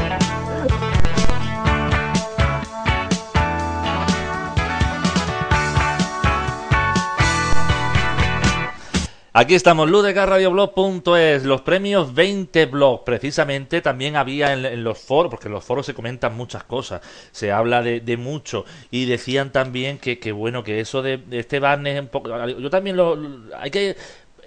[9.36, 13.04] Aquí estamos, ludegarradioblog.es, los premios 20 blog.
[13.04, 17.52] Precisamente también había en, los foros, porque en los foros se comentan muchas cosas, se
[17.52, 18.64] habla de, de mucho.
[18.92, 22.30] Y decían también que, que bueno, que eso de, este banner es un poco.
[22.60, 23.18] Yo también lo-
[23.60, 23.96] hay que.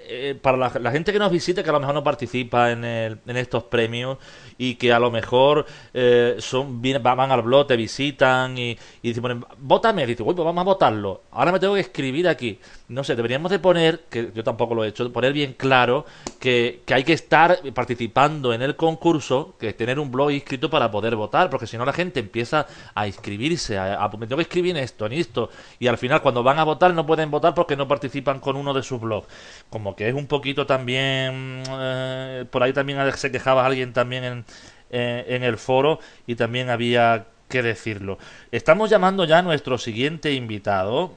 [0.09, 3.19] Eh, para la, gente que nos visite, que a lo mejor no participa en, el-
[3.27, 4.19] en estos premios
[4.59, 8.71] y que a lo mejor eh, son van al blog, te visitan y,
[9.03, 11.23] y dicen, ponen, vótame, dice, pues vamos a votarlo.
[11.33, 12.59] Ahora me tengo que escribir aquí.
[12.89, 16.05] No sé, deberíamos de poner, que yo tampoco lo he hecho, poner bien claro
[16.39, 20.91] que, que hay que estar participando en el concurso, que tener un blog inscrito para
[20.91, 24.77] poder votar, porque si no la gente empieza a inscribirse, a, a- tengo que escribir
[24.77, 27.89] esto, en esto, y al final cuando van a votar no pueden votar porque no
[27.89, 29.27] participan con uno de sus blogs.
[29.71, 34.45] Como que es un poquito también, eh, por ahí también se quejaba alguien también en,
[34.91, 38.19] eh, en el foro y también había que decirlo.
[38.53, 41.15] Estamos llamando ya a nuestro siguiente invitado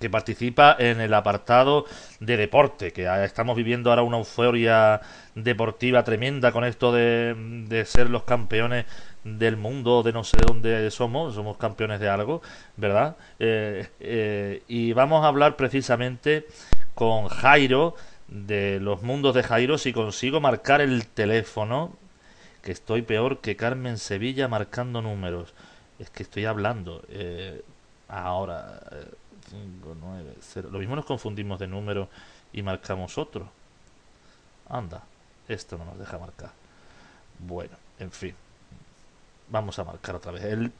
[0.00, 1.84] que participa en el apartado
[2.18, 5.00] de deporte, que estamos viviendo ahora una euforia
[5.34, 7.34] deportiva tremenda con esto de,
[7.68, 8.86] de ser los campeones
[9.24, 12.42] del mundo, de no sé de dónde somos, somos campeones de algo,
[12.76, 13.16] ¿verdad?
[13.38, 16.46] Eh, y vamos a hablar precisamente
[16.94, 17.94] con Jairo,
[18.28, 21.96] de los mundos de Jairo, si consigo marcar el teléfono,
[22.62, 25.54] que estoy peor que Carmen Sevilla marcando números.
[25.98, 27.02] Es que estoy hablando.
[27.08, 27.62] eh,
[28.08, 29.06] ahora, eh,
[29.50, 30.68] 5, 9, 0.
[30.72, 32.08] Lo mismo nos confundimos de número
[32.52, 33.50] y marcamos otro.
[34.68, 35.02] Anda,
[35.48, 36.50] esto no nos deja marcar.
[37.38, 38.34] Bueno, en fin.
[39.48, 40.44] Vamos a marcar otra vez.
[40.44, 40.72] El,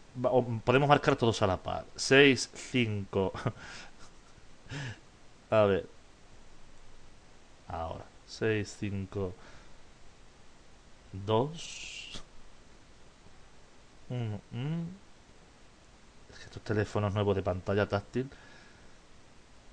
[0.65, 1.85] podemos marcar todos a la par.
[1.97, 3.33] 6, 5.
[5.51, 5.87] a ver.
[7.73, 8.05] Ahora.
[8.27, 9.35] 6, 5,
[11.13, 12.23] 2,
[14.09, 14.41] 1.
[16.31, 18.31] Es que estos teléfonos nuevos de pantalla táctil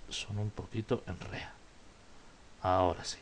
[0.09, 1.53] son un poquito enrea.
[2.61, 3.19] Ahora sí.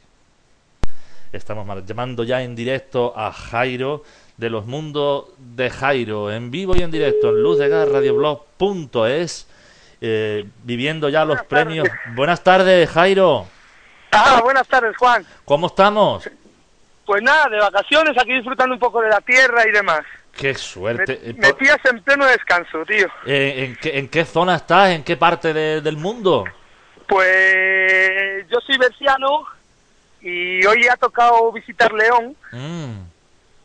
[1.32, 4.04] Estamos llamando ya en directo a Jairo
[4.38, 9.48] de los mundos de Jairo, en vivo y en directo en luzdegarradioblog.es,
[10.02, 11.88] eh, viviendo ya los premios.
[12.16, 13.46] Buenas tardes, Jairo.
[14.18, 15.26] Ah, buenas tardes, Juan.
[15.46, 16.30] ¿Cómo estamos?
[17.06, 20.02] Pues nada, de vacaciones, aquí disfrutando un poco de la tierra y demás.
[20.36, 21.34] Qué Me, suerte.
[21.38, 23.08] Me pillas en pleno descanso, tío.
[23.26, 24.90] eh, ¿en, qué, en qué zona estás?
[24.90, 26.44] ¿En qué parte de- del mundo?
[27.08, 29.46] Pues yo soy berciano
[30.22, 32.36] y hoy ha tocado visitar León.
[32.52, 33.08] Mm,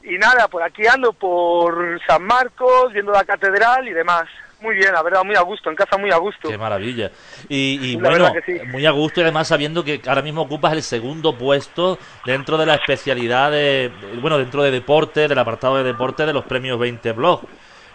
[0.04, 4.24] Y nada, por aquí ando por San Marcos, viendo la catedral y demás.
[4.62, 6.48] Muy bien, la verdad, muy a gusto, en casa muy a gusto.
[6.48, 7.10] qué maravilla.
[7.48, 8.60] Y, bueno, sí.
[8.68, 12.66] muy a gusto y además sabiendo que ahora mismo ocupas el segundo puesto dentro de
[12.66, 17.10] la especialidad de, bueno, dentro de deporte, del apartado de deporte de los premios 20
[17.12, 17.42] Blog.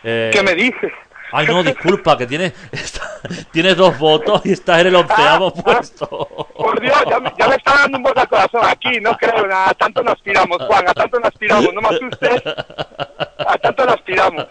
[0.04, 0.92] Eh, ¿Qué me dices?
[1.32, 3.20] Ay, no, disculpa, que tienes, está-
[3.52, 6.08] tienes dos votos y estás en el onceavo puesto.
[6.56, 9.46] Por Dios, ya me, ya me está dando un bote al corazón aquí, no creo,
[9.48, 13.86] nada, a tanto no aspiramos, Juan, a tanto no aspiramos, no me asustes, a tanto
[13.86, 14.46] no aspiramos.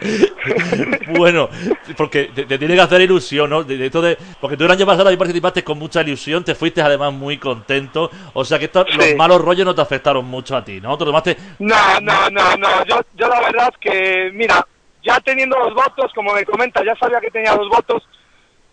[1.08, 1.48] bueno,
[1.96, 3.64] porque te, te tiene que hacer ilusión, ¿no?
[3.64, 6.80] De, de esto de- porque tú el año pasado participaste con mucha ilusión, te fuiste
[6.82, 8.10] además muy contento.
[8.34, 8.96] O sea que estos, Sí.
[8.96, 10.96] los malos rollos no te afectaron mucho a ti, ¿no?
[10.96, 11.36] Te tomaste.
[11.58, 12.84] No, no, no, no.
[12.86, 14.66] Yo, yo la verdad es que, mira,
[15.04, 18.02] ya teniendo los votos, como me comenta, ya sabía que tenía los votos,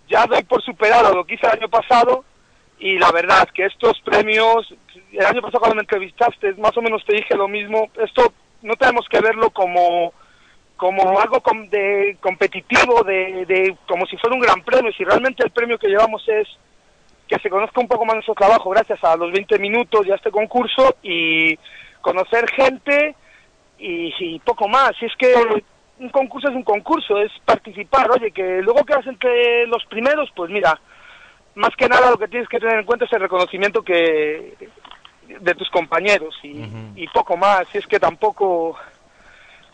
[0.10, 2.24] ya doy por superado lo que hice el año pasado
[2.80, 4.74] y la verdad es que estos premios,
[5.12, 8.76] el año pasado cuando me entrevistaste, más o menos te dije lo mismo, esto no
[8.76, 10.14] tenemos que verlo como
[10.78, 15.44] como algo com- de competitivo, de, de como si fuera un gran premio, si realmente
[15.44, 16.48] el premio que llevamos es
[17.28, 20.16] que se conozca un poco más nuestro trabajo gracias a los 20 minutos y a
[20.16, 21.58] este concurso y
[22.02, 23.16] conocer gente
[23.80, 24.92] y, y poco más.
[25.00, 25.34] Si es que
[25.98, 28.12] un concurso es un concurso, es participar.
[28.12, 30.80] Oye, que luego quedas entre los primeros, pues mira,
[31.56, 34.54] más que nada lo que tienes que tener en cuenta es el reconocimiento que
[35.40, 36.64] de tus compañeros y,
[36.96, 37.68] y poco más.
[37.72, 38.78] Si es que tampoco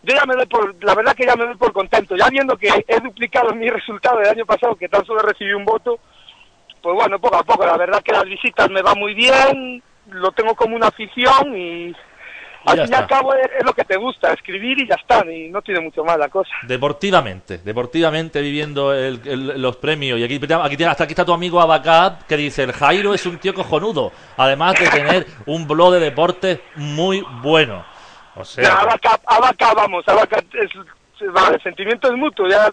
[0.04, 2.58] yo ya me doy por, la verdad que ya me doy por contento, ya viendo
[2.58, 6.00] que he duplicado mi resultado del año pasado, que tan solo recibí un voto,
[6.82, 10.32] pues bueno, poco a poco, la verdad que las visitas me van muy bien, lo
[10.32, 11.94] tengo como una afición y
[12.66, 15.24] al fin y al cabo es, es lo que te gusta, escribir y ya está,
[15.32, 16.50] y no tiene mucho más la cosa.
[16.68, 20.20] Deportivamente, deportivamente viviendo el- el- los premios.
[20.20, 23.38] Y aquí, aquí hasta aquí está tu amigo Abacab que dice: el Jairo es un
[23.40, 27.84] tío cojonudo, además de tener un blog de deportes muy bueno.
[28.36, 30.70] O sea, Ya, Abaca, Abaca, vamos, Abaca, es,
[31.34, 32.72] vale, el sentimiento es mutuo, ya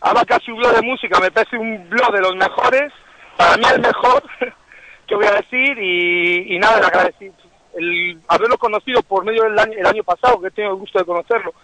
[0.00, 2.92] Abaca su blog de música me parece un blog de los mejores,
[3.36, 4.22] para mí el mejor,
[5.06, 7.32] que voy a decir, y, y nada, el agradecer,
[7.76, 10.98] el haberlo conocido por medio del año, el año pasado, que he tenido el gusto
[10.98, 11.54] de conocerlo,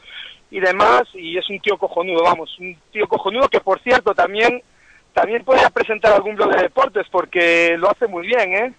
[0.51, 4.63] y demás, y es un tío cojonudo, vamos, un tío cojonudo que por cierto también,
[5.13, 8.73] también podría presentar algún blog de deportes, porque lo hace muy bien, ¿eh?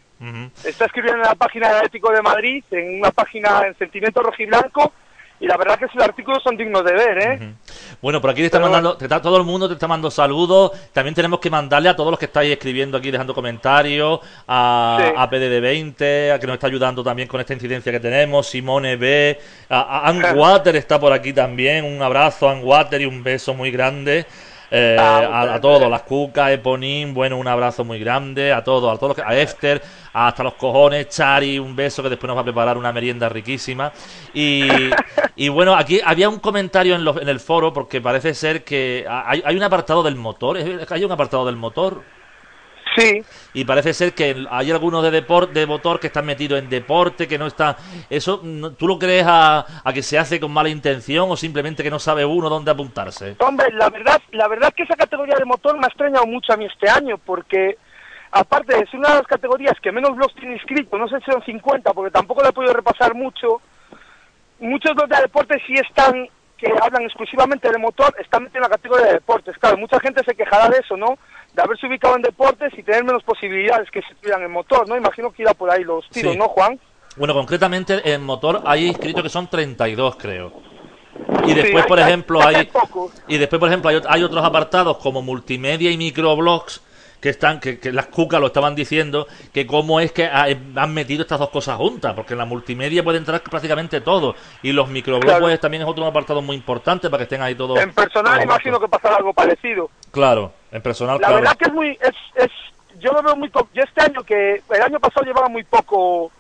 [0.63, 4.93] Está escribiendo en la página del Atlético de Madrid, en una página en sentimiento rojiblanco,
[5.39, 7.53] y la verdad que sus artículos son dignos de ver, ¿eh?
[7.99, 10.11] Bueno, por aquí te está Pero mandando, te está- todo el mundo te está mandando
[10.11, 10.71] saludos.
[10.93, 15.13] También tenemos que mandarle a todos los que estáis escribiendo aquí, dejando comentarios, a, Sí.
[15.17, 19.39] a PDD20, a que nos está ayudando también con esta incidencia que tenemos, Simone B,
[19.69, 23.23] a, a Ann Water está por aquí también, un abrazo a Ann Water y un
[23.23, 24.27] beso muy grande.
[24.73, 28.95] Eh, Ah, a, a todos, las cucas, Eponín, bueno, un abrazo muy grande, a todos,
[28.95, 29.81] a todos, los que- a Esther,
[30.13, 33.91] hasta los cojones, Chari, un beso que después nos va a preparar una merienda riquísima.
[34.33, 34.89] Y,
[35.35, 39.05] y bueno, aquí había un comentario en, los- en el foro porque parece ser que
[39.09, 42.01] hay, hay un apartado del motor, ¿es- hay un apartado del motor.
[42.95, 43.23] Sí,
[43.53, 47.27] Y parece ser que hay algunos de deporte, de motor que están metidos en deporte,
[47.27, 47.77] que no está.
[48.09, 48.41] ¿Eso
[48.77, 51.99] tú lo crees a, a que se hace con mala intención o simplemente que no
[51.99, 53.35] sabe uno dónde apuntarse?
[53.39, 56.57] hombre, la verdad, la verdad que esa categoría de motor me ha extrañado mucho a
[56.57, 57.77] mí este año, porque
[58.31, 61.31] aparte de ser una de las categorías que menos blogs tiene inscrito, no sé si
[61.31, 63.61] son 50, porque tampoco le he podido repasar mucho,
[64.59, 66.27] muchos blogs de deportes sí están,
[66.57, 69.57] que hablan exclusivamente de motor, están metidos en la categoría de deportes.
[69.57, 71.17] Claro, mucha gente se quejará de eso, ¿no?
[71.53, 74.95] De haberse ubicado en deportes y tener menos posibilidades que si estuvieran en motor, ¿no?
[74.95, 76.39] Imagino que irá por ahí los tiros, Sí.
[76.39, 76.79] ¿no, Juan?
[77.17, 80.53] Bueno, concretamente en motor hay inscritos que son 32, creo.
[81.45, 82.69] Y después, por hay- ejemplo, hay
[83.27, 86.81] y después, por ejemplo, hay, hay otros apartados como multimedia y microblogs
[87.19, 90.93] que están que, que las cucas lo estaban diciendo que cómo es que ha- han
[90.93, 94.87] metido estas dos cosas juntas, porque en la multimedia puede entrar prácticamente todo y los
[94.89, 95.41] microblogs Claro.
[95.45, 97.77] pues, también es otro apartado muy importante para que estén ahí todos.
[97.79, 99.89] En personal todos imagino que pasará algo parecido.
[100.11, 101.35] Claro, en personal, La claro.
[101.35, 102.51] verdad que es muy, es, es,
[102.99, 106.31] yo lo veo muy poco, yo este año que, el año pasado llevaba muy poco,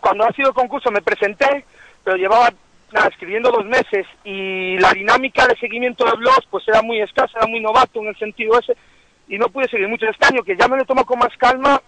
[0.00, 1.64] cuando ha sido el concurso me presenté,
[2.04, 2.50] pero llevaba,
[2.92, 7.38] nada, escribiendo dos meses y la dinámica de seguimiento de blogs pues era muy escasa,
[7.38, 8.76] era muy novato en el sentido ese
[9.28, 11.80] y no pude seguir mucho este año, que ya me lo tomo con más calma,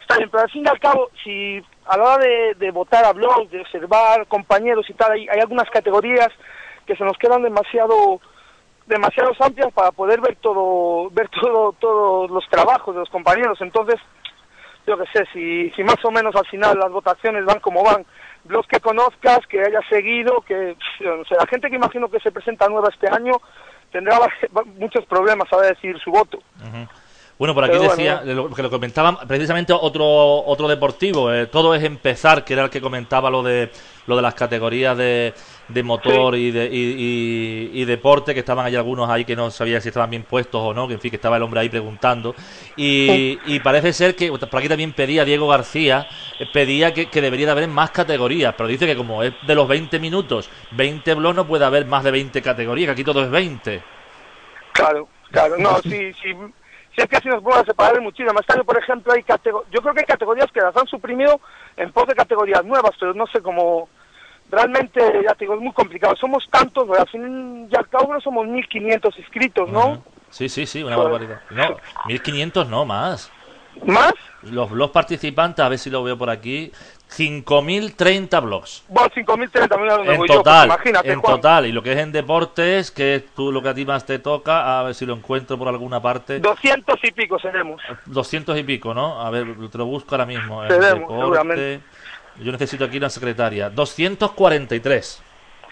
[0.00, 3.04] está bien, pero al fin y al cabo, si a la hora de, de votar
[3.04, 6.28] a blogs, de observar compañeros y tal, hay, hay algunas categorías
[6.86, 8.20] que se nos quedan demasiado
[8.86, 14.00] demasiado amplias para poder ver todo ver todo todos los trabajos de los compañeros entonces
[14.86, 18.04] yo qué sé si, si más o menos al final las votaciones van como van
[18.46, 22.30] los que conozcas que hayas seguido que o sea, la gente que imagino que se
[22.30, 23.32] presenta nueva este año
[23.90, 24.18] tendrá
[24.76, 26.40] muchos problemas a decir su voto.
[27.38, 31.46] Bueno, por aquí Pero bueno, decía, lo que lo comentaban precisamente otro otro deportivo, eh,
[31.46, 33.72] todo es empezar, que era el que comentaba lo de
[34.06, 35.34] lo de las categorías de,
[35.66, 39.50] de motor y, de, y, y- y deporte, que estaban ahí algunos ahí que no
[39.50, 41.68] sabía si estaban bien puestos o no, que en fin, que estaba el hombre ahí
[41.70, 42.36] preguntando.
[42.76, 46.08] Y, y parece ser que, por aquí también pedía Diego García,
[46.38, 49.54] eh, pedía que, que debería de haber más categorías, pero dice que como es de
[49.54, 53.22] los 20 minutos, 20 blogs, no puede haber más de 20 categorías, que aquí todo
[53.24, 53.84] es 20.
[54.72, 56.32] Claro, claro, no, sí, sí,
[56.94, 58.38] sí es que así nos podemos separar muchísimo.
[58.38, 59.24] Este año, por ejemplo, hay
[59.70, 61.40] yo creo que hay categorías que las han suprimido
[61.76, 63.88] en pos de categorías nuevas, pero no sé cómo,
[64.50, 66.14] realmente, ya te digo, es muy complicado.
[66.16, 70.02] Somos tantos, al fin y al cabo no somos 1.500 inscritos, ¿no?
[70.30, 71.40] Sí, sí, sí, una barbaridad.
[71.50, 71.76] No,
[72.06, 73.30] 1500 no, más.
[73.86, 74.12] ¿Más?
[74.42, 76.70] Los blogs participantes, a ver si lo veo por aquí,
[77.10, 78.84] 5.030 blogs.
[78.88, 81.34] Bueno, 5.030, mira dónde En yo, pues total, imagínate, en Juan.
[81.36, 81.66] total.
[81.66, 84.18] Y lo que es en deportes, que es tú lo que a ti más te
[84.18, 86.40] toca, a ver si lo encuentro por alguna parte.
[86.40, 87.80] 200 y pico seremos.
[88.06, 89.20] 200 y pico, ¿no?
[89.20, 90.62] A ver, te lo busco ahora mismo.
[90.66, 91.14] Tenemos, deporte.
[91.20, 91.80] seguramente.
[92.40, 93.70] Yo necesito aquí una secretaria.
[93.70, 95.22] 243.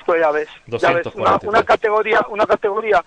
[0.07, 1.49] Pues ya ves, ya ves, una, 243.
[1.49, 3.05] una categoría, una categoría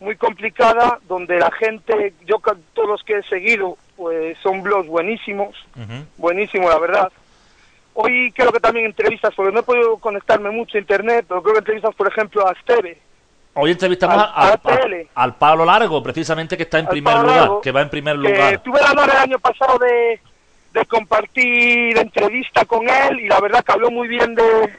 [0.00, 2.40] muy complicada donde la gente, yo
[2.72, 6.04] todos los que he seguido, pues son blogs buenísimos, Ujú.
[6.16, 7.12] buenísimo la verdad.
[7.94, 11.54] Hoy creo que también entrevistas, porque no he podido conectarme mucho a internet, pero creo
[11.54, 12.98] que entrevistas, por ejemplo, a Esteve.
[13.54, 14.58] Hoy entrevistamos Al-
[15.14, 18.16] al Pablo Largo, precisamente que está en primer Pablo lugar, Largo, que va en primer
[18.16, 18.58] lugar.
[18.62, 20.20] tuve la honor el año pasado de,
[20.72, 24.72] de compartir entrevista con él y la verdad que habló muy bien de,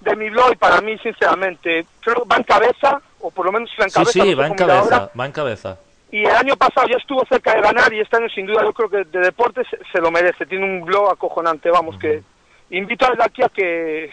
[0.00, 3.52] de mi blog y para mí, sinceramente, creo que va en cabeza, o por lo
[3.52, 4.12] menos va en Sí, cabeza.
[4.12, 4.90] sí, no sé va en cómo irá ahora.
[4.96, 5.78] cabeza, va en cabeza.
[6.12, 8.72] Y el año pasado ya estuvo cerca de ganar y este año sin duda yo
[8.72, 10.44] creo que de deportes se, lo merece.
[10.46, 12.22] Tiene un blog acojonante, vamos, que
[12.70, 14.10] invito a aquí a que,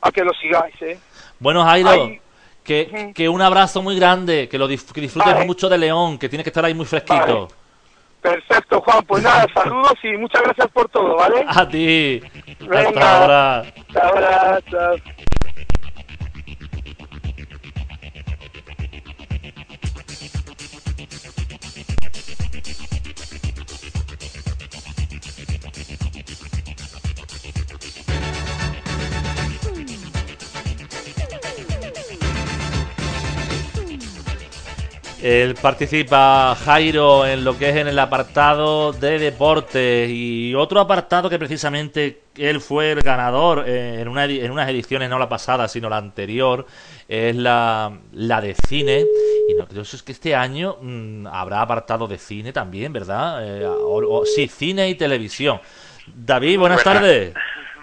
[0.00, 0.98] a que lo sigáis, ¿eh?
[1.38, 2.10] Bueno, Jairo,
[2.64, 5.46] que, que un abrazo muy grande, que lo que disfrutes Vale.
[5.46, 7.48] mucho de León, que tienes que estar ahí muy fresquito.
[8.20, 9.04] Perfecto, Juan.
[9.04, 11.44] Pues nada, saludos y muchas gracias por todo, ¿vale?
[11.46, 12.22] A ti.
[12.60, 12.88] Venga.
[12.88, 13.58] Hasta ahora.
[13.60, 14.96] Hasta ahora, chao.
[35.22, 41.30] Él participa Jairo en lo que es en el apartado de deportes y otro apartado
[41.30, 45.68] que precisamente él fue el ganador eh, en, una, en unas ediciones, no la pasada,
[45.68, 46.66] sino la anterior,
[47.08, 49.04] es la, la de cine.
[49.48, 53.46] Y no, yo es que este año mm, habrá apartado de cine también, ¿verdad?
[53.60, 55.60] Eh, o- o- sí, cine y televisión.
[56.06, 57.00] David, buenas Buenas.
[57.02, 57.34] tardes.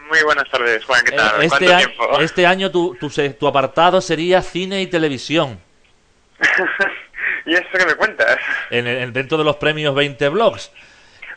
[0.10, 1.42] Muy buenas tardes, Juan, ¿qué tal?
[1.42, 2.20] Eh, ¿Cuánto Este, tiempo?
[2.20, 5.58] este año tu, tu, tu apartado sería cine y televisión.
[7.46, 8.38] ¿Y esto que me cuentas?
[8.70, 10.72] En, el- dentro de los premios 20 blogs.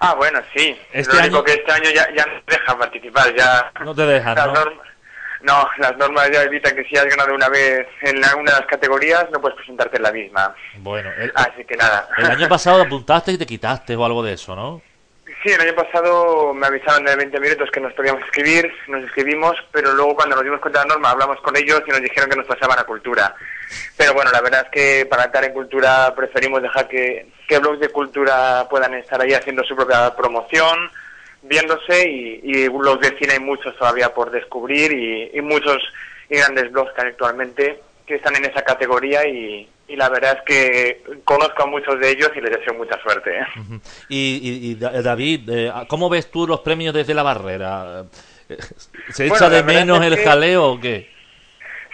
[0.01, 0.77] Ah, bueno, sí.
[0.93, 3.73] Este Lo único año- que este año ya, ya no te dejan participar, ya...
[3.85, 4.53] No te dejan, las ¿no?
[4.55, 4.87] normas-
[5.43, 8.67] no, las normas ya evitan que si has ganado una vez en alguna de las
[8.69, 10.55] categorías no puedes presentarte en la misma.
[10.79, 12.09] Bueno, el, Así que nada.
[12.19, 14.83] el año pasado apuntaste y te quitaste o algo de eso, ¿no?
[15.43, 19.57] Sí, el año pasado me avisaron de 20 minutos que nos podíamos escribir, nos escribimos,
[19.73, 22.31] pero luego cuando nos dimos cuenta de la norma hablamos con ellos y nos dijeron
[22.31, 23.35] que nos pasaban a cultura.
[23.97, 27.81] Pero bueno, la verdad es que para estar en cultura preferimos dejar que, que blogs
[27.81, 30.89] de cultura puedan estar ahí haciendo su propia promoción,
[31.43, 35.83] viéndose y, y blogs de cine hay muchos todavía por descubrir y, y muchos
[36.31, 40.43] y grandes blogs que actualmente que están en esa categoría y, y la verdad es
[40.47, 43.39] que conozco a muchos de ellos y les deseo mucha suerte.
[43.39, 43.45] ¿eh?
[44.09, 48.05] Y, y- y, Da- David, eh, ¿cómo ves tú los premios desde la barrera?
[49.11, 51.11] ¿Se echa de menos el que- jaleo o qué?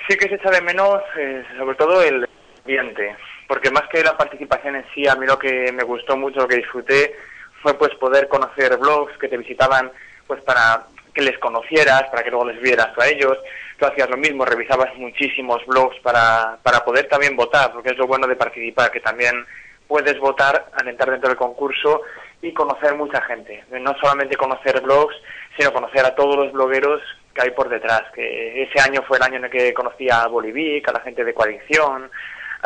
[0.09, 2.26] Sí que se echa de menos, eh, sobre todo el
[2.61, 6.40] ambiente, porque más que la participación en sí, a mí lo que me gustó mucho,
[6.40, 7.14] lo que disfruté,
[7.62, 9.90] fue pues poder conocer blogs que te visitaban
[10.26, 13.36] pues para que les conocieras, para que luego les vieras a ellos.
[13.79, 18.09] Tú hacías lo mismo, revisabas muchísimos blogs para, para poder también votar, porque es lo
[18.09, 19.47] bueno de participar, que también
[19.87, 22.03] puedes votar al entrar dentro del concurso
[22.43, 23.64] y conocer mucha gente.
[23.70, 25.14] No solamente conocer blogs,
[25.57, 27.01] sino conocer a todos los blogueros
[27.35, 28.03] que hay por detrás.
[28.14, 31.24] Que ese año fue el año en el que conocí a Bolivic, a la gente
[31.24, 32.11] de Coalición,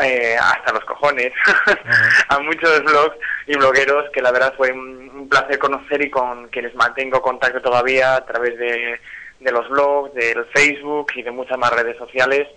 [0.02, 1.32] eh, hasta los cojones,
[2.28, 6.48] a muchos blogs y blogueros que la verdad fue un, un placer conocer y con
[6.48, 8.98] quienes mantengo contacto todavía a través de,
[9.42, 12.48] de los blogs, del Facebook y de muchas más redes sociales.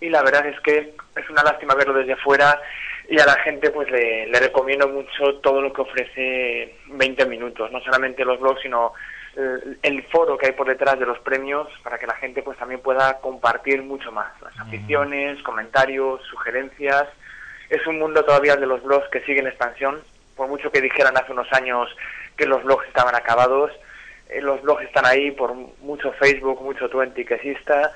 [0.00, 2.60] Y la verdad es que es una lástima verlo desde fuera
[3.08, 7.70] y a la gente pues le, le recomiendo mucho todo lo que ofrece 20 minutos,
[7.70, 8.92] no solamente los blogs, sino
[9.36, 12.58] el, el foro que hay por detrás de los premios para que la gente pues
[12.58, 17.06] también pueda compartir mucho más las aficiones, comentarios, sugerencias.
[17.68, 20.00] Es un mundo todavía de los blogs que sigue en expansión,
[20.36, 21.88] por mucho que dijeran hace unos años
[22.36, 23.70] que los blogs estaban acabados,
[24.40, 27.92] los blogs están ahí por mucho Facebook, mucho Twenty que exista,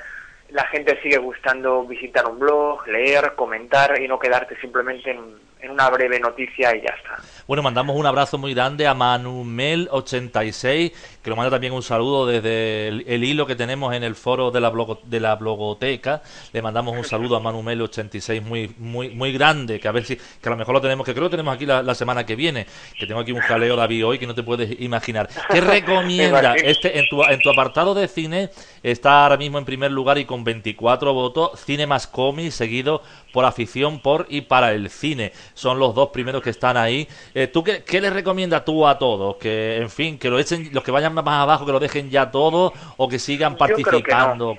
[0.51, 5.71] la gente sigue gustando visitar un blog, leer, comentar y no quedarte simplemente en, en
[5.71, 7.23] una breve noticia y ya está.
[7.47, 10.93] Bueno, mandamos un abrazo muy grande a Manumel86,
[11.23, 14.61] que nos manda también un saludo desde el, hilo que tenemos en el foro de
[14.61, 14.73] la,
[15.05, 16.23] de la blogoteca.
[16.53, 20.49] Le mandamos un saludo a Manumel86 muy, muy, muy grande, que a ver si, que
[20.49, 22.67] a lo mejor lo tenemos, que creo que lo tenemos aquí la, semana que viene,
[22.99, 25.29] que tengo aquí un jaleo David hoy que no te puedes imaginar.
[25.51, 26.55] ¿Qué recomienda?
[26.55, 28.51] este en tu, en tu apartado de cine
[28.83, 33.03] está ahora mismo en primer lugar y con 24 votos, Cine más cómic, seguido
[33.33, 35.33] por afición por y para el cine.
[35.59, 37.09] Son los dos primeros que están ahí.
[37.35, 39.39] Eh, ¿Tú qué, qué les recomiendas tú a todos?
[39.39, 42.31] Que, en fin, que lo echen, los que vayan más abajo, que lo dejen ya
[42.31, 44.57] todo o que sigan participando.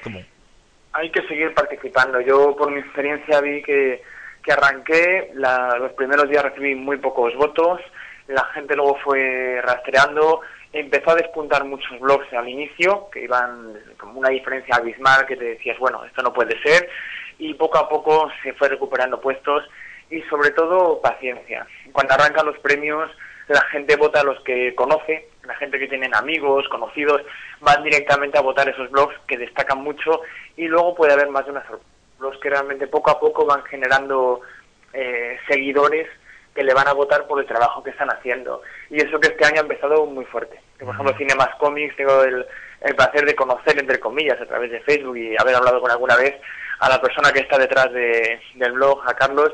[0.92, 2.20] Hay que seguir participando.
[2.20, 4.04] Yo, por mi experiencia, vi que,
[4.44, 7.80] que arranqué, los primeros días recibí muy pocos votos,
[8.28, 10.42] la gente luego fue rastreando,
[10.74, 15.46] empezó a despuntar muchos blogs al inicio, que iban como una diferencia abismal, que te
[15.46, 16.90] decías, bueno, esto no puede ser,
[17.38, 19.64] y poco a poco se fue recuperando puestos
[20.10, 21.66] y sobre todo paciencia.
[21.92, 23.10] Cuando arrancan los premios,
[23.48, 27.22] la gente vota a los que conoce, la gente que tienen amigos, conocidos,
[27.62, 30.22] van directamente a votar esos blogs que destacan mucho
[30.56, 31.90] y luego puede haber más de una sorpresa.
[32.20, 34.42] Blogs que realmente poco a poco van generando
[34.94, 36.08] eh, seguidores
[36.54, 38.62] que le van a votar por el trabajo que están haciendo.
[38.90, 40.60] Y eso que este año ha empezado muy fuerte.
[40.80, 42.46] Por ejemplo, Cinemas Comics, tengo el,
[42.82, 46.18] el placer de conocer, entre comillas, a través de Facebook y haber hablado con alguna
[46.18, 46.36] vez
[46.80, 49.54] a la persona que está detrás de, del blog, a Carlos,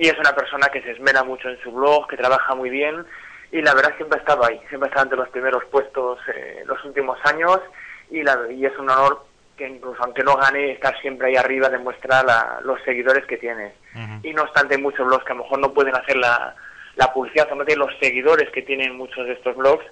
[0.00, 3.04] y es una persona que se esmera mucho en su blog, que trabaja muy bien,
[3.52, 6.62] y la verdad siempre ha estado ahí, siempre ha estado entre los primeros puestos eh,
[6.64, 7.60] los últimos años,
[8.10, 9.26] y, la, y es un honor
[9.58, 13.74] que incluso aunque no gane, estar siempre ahí arriba demuestra la, los seguidores que tienes.
[14.22, 16.56] Y no obstante, muchos blogs que a lo mejor no pueden hacer la,
[16.96, 19.84] la publicidad o no tienen los seguidores que tienen muchos de estos blogs,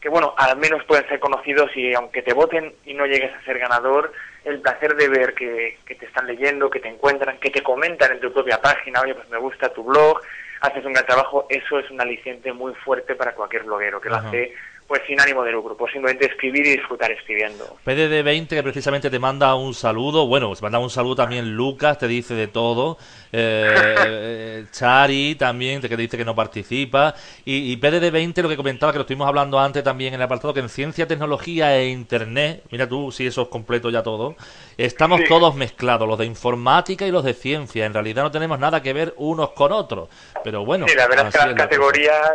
[0.00, 3.44] que bueno, al menos pueden ser conocidos y aunque te voten y no llegues a
[3.44, 4.12] ser ganador,
[4.44, 8.12] el placer de ver que, que, te están leyendo, que te encuentran, que te comentan
[8.12, 10.20] en tu propia página, oye, pues me gusta tu blog,
[10.60, 14.16] haces un gran trabajo, eso es un aliciente muy fuerte para cualquier bloguero que lo
[14.16, 14.54] hace
[14.92, 17.78] pues sin ánimo de lucro, pues simplemente escribir y disfrutar escribiendo.
[17.86, 22.06] PDD20 que precisamente te manda un saludo, bueno, te manda un saludo también Lucas, te
[22.06, 22.98] dice de todo,
[23.32, 27.14] eh, Chari también, que dice que no participa,
[27.46, 30.52] y, y, PDD20 lo que comentaba, que lo estuvimos hablando antes también en el apartado,
[30.52, 34.36] que en ciencia, tecnología e internet, mira tú si eso es completo ya todo,
[34.76, 38.82] estamos todos mezclados, los de informática y los de ciencia, en realidad no tenemos nada
[38.82, 40.10] que ver unos con otros,
[40.44, 40.86] pero bueno.
[40.86, 42.30] Sí, la verdad es que las categorías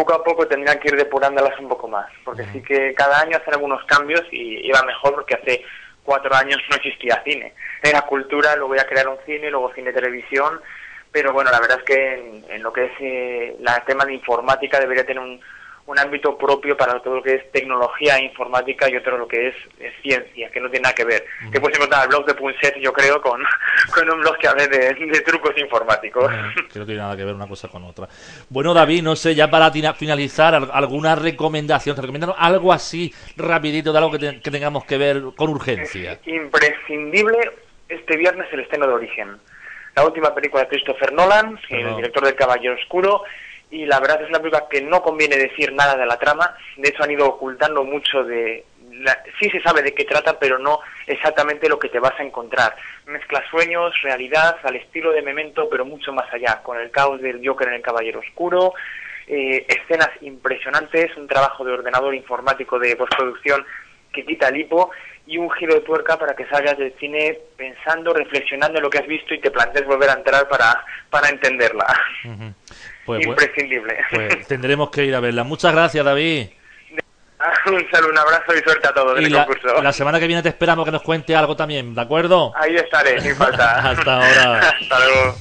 [0.00, 3.36] poco a poco tendrían que ir depurándolas un poco más, porque sí que cada año
[3.36, 5.62] hacen algunos cambios y iba mejor porque hace
[6.02, 7.52] cuatro años no existía cine.
[7.82, 10.58] Era cultura, luego voy a crear un cine, luego cine televisión,
[11.12, 14.80] pero bueno, la verdad es que en, lo que es eh, el tema de informática
[14.80, 15.38] debería tener un,
[15.90, 19.54] un ámbito propio para todo lo que es tecnología informática y otro lo que es,
[20.00, 21.26] ciencia, que no tiene nada que ver.
[21.50, 23.42] Que puedes encontrar el blog de Punset, yo creo, con,
[23.94, 26.30] con un blog que hable de, trucos informáticos.
[26.72, 28.08] que no tiene nada que ver una cosa con otra.
[28.48, 33.98] Bueno, David, no sé, ya para finalizar, alguna recomendación, ¿te recomiendan algo así rapidito de
[33.98, 36.20] algo que, tengamos que ver con urgencia?
[36.24, 37.36] imprescindible
[37.88, 39.38] este viernes el estreno de Origen.
[39.96, 43.24] La última película de Christopher Nolan, el director del Caballero Oscuro,
[43.70, 46.88] y la verdad es una película que no conviene decir nada de la trama, de
[46.88, 48.64] hecho han ido ocultando mucho de...
[49.40, 52.74] sí se sabe de qué trata, pero no exactamente lo que te vas a encontrar.
[53.06, 57.46] Mezcla sueños, realidad, al estilo de Memento, pero mucho más allá, con el caos del
[57.46, 58.74] Joker en el Caballero Oscuro,
[59.28, 63.64] eh, escenas impresionantes, un trabajo de ordenador informático de postproducción
[64.12, 64.90] que quita el hipo
[65.26, 68.98] y un giro de tuerca para que salgas del cine pensando, reflexionando en lo que
[68.98, 71.86] has visto y te plantees volver a entrar para, para entenderla.
[73.04, 73.96] Pues, Imprescindible.
[74.10, 75.44] Pues, tendremos que ir a verla.
[75.44, 76.48] Muchas gracias, David.
[77.66, 79.82] Un saludo, un abrazo y suerte a todos en el concurso.
[79.82, 82.52] La semana que viene te esperamos que nos cuente algo también, ¿de acuerdo?
[82.56, 83.78] Ahí estaré, sin falta.
[83.90, 84.58] Hasta ahora.
[84.58, 85.36] Hasta luego.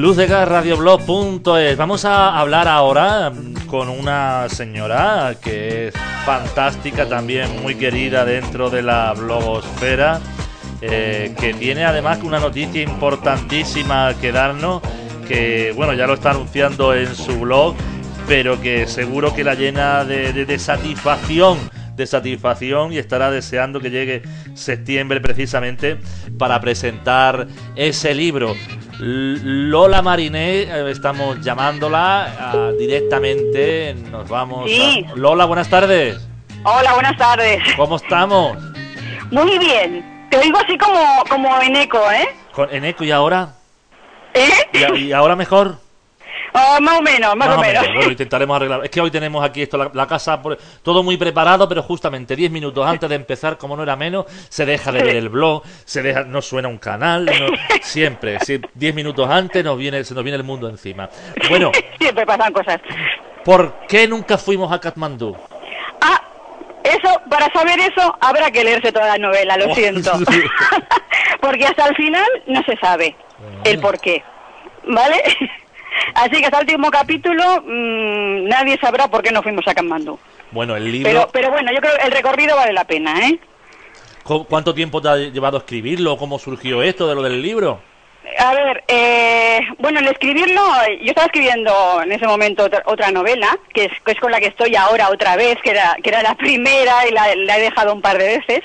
[0.00, 1.76] luzdegarradioblog.es.
[1.76, 3.30] Vamos a hablar ahora
[3.66, 5.94] con una señora que es
[6.24, 10.20] fantástica, también muy querida dentro de la blogosfera,
[10.80, 14.80] eh, que tiene además una noticia importantísima que darnos,
[15.28, 17.74] que bueno, ya lo está anunciando en su blog,
[18.26, 21.58] pero que seguro que la llena de satisfacción
[22.00, 24.22] de satisfacción y estará deseando que llegue
[24.54, 25.98] septiembre precisamente
[26.38, 27.46] para presentar
[27.76, 28.54] ese libro.
[29.02, 34.70] Lola Mariné, eh, estamos llamándola directamente, nos vamos.
[35.14, 36.20] Lola, buenas tardes.
[36.64, 37.62] Hola, buenas tardes.
[37.76, 38.58] ¿Cómo estamos?
[39.30, 40.26] Muy bien.
[40.30, 42.28] Te oigo así como, como en eco, ¿eh?
[42.70, 43.54] En eco y ahora.
[44.34, 44.50] ¿Eh?
[44.74, 45.78] ¿Y, a- y ahora mejor?
[46.52, 47.86] Ah, más o menos, más, o menos.
[47.94, 48.84] Bueno, intentaremos arreglar.
[48.84, 52.34] Es que hoy tenemos aquí esto, la, la casa, por- todo muy preparado, pero justamente
[52.34, 55.62] 10 minutos antes de empezar, como no era menos, se deja de ver el blog,
[55.84, 58.38] se deja, no suena un canal, no- siempre.
[58.40, 61.08] sí, 10 minutos antes nos viene, se nos viene el mundo encima.
[61.48, 62.80] Bueno, Siempre pasan cosas.
[63.44, 65.36] ¿por qué nunca fuimos a Katmandú?
[66.02, 66.20] Ah,
[66.84, 70.12] eso, para saber eso, habrá que leerse toda la novela, lo siento.
[71.40, 73.14] Porque hasta el final no se sabe
[73.64, 74.22] el por qué.
[74.86, 75.22] ¿Vale?
[76.14, 80.18] Así que hasta el último capítulo mm, nadie sabrá por qué no fuimos a Kamandú.
[80.50, 83.38] Bueno, el libro, Pero, pero bueno, yo creo que el recorrido vale la pena, ¿eh?
[84.24, 86.16] ¿cu- ¿cuánto tiempo te ha llevado a escribirlo?
[86.16, 87.80] ¿Cómo surgió esto de lo del libro?
[88.38, 90.62] A ver, eh, bueno, el escribirlo,
[91.02, 94.38] yo estaba escribiendo en ese momento otra, otra novela, que es, que es con la
[94.40, 97.62] que estoy ahora otra vez, que era, que era la primera y la, la he
[97.62, 98.60] dejado un par de veces,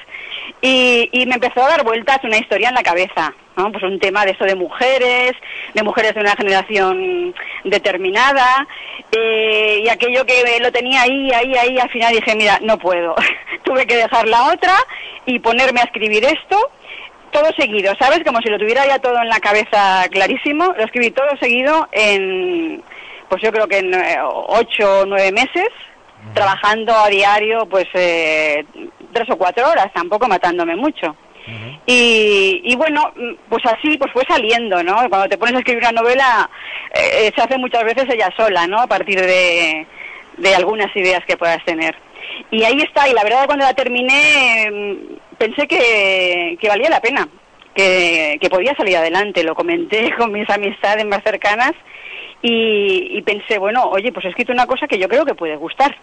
[0.61, 3.71] y, y me empezó a dar vueltas una historia en la cabeza, ¿no?
[3.71, 5.33] Pues un tema de eso de mujeres,
[5.73, 7.33] de mujeres de una generación
[7.63, 8.67] determinada,
[9.11, 13.15] eh, y aquello que lo tenía ahí, ahí, ahí, al final dije, mira, no puedo.
[13.63, 14.73] Tuve que dejar la otra
[15.25, 16.57] y ponerme a escribir esto
[17.31, 18.21] todo seguido, ¿sabes?
[18.25, 20.73] Como si lo tuviera ya todo en la cabeza clarísimo.
[20.77, 22.81] Lo escribí todo seguido en,
[23.27, 25.67] pues yo creo que en eh, ocho o nueve meses,
[26.33, 28.65] trabajando a diario, pues eh,
[29.11, 31.15] tres o cuatro horas, tampoco matándome mucho.
[31.85, 34.95] Y, y bueno, mm, pues así pues fue saliendo, ¿no?
[35.09, 36.49] Cuando te pones a escribir una novela,
[36.93, 38.79] eh, se hace muchas veces ella sola, ¿no?
[38.79, 39.85] A partir de,
[40.37, 41.95] de algunas ideas que puedas tener.
[42.51, 47.27] Y ahí está, y la verdad cuando la terminé mm, pensé que, valía la pena,
[47.73, 51.73] que, podía salir adelante, lo comenté con mis amistades más cercanas
[52.41, 55.55] y, y pensé, bueno, oye, pues he escrito una cosa que yo creo que puede
[55.55, 55.95] gustar.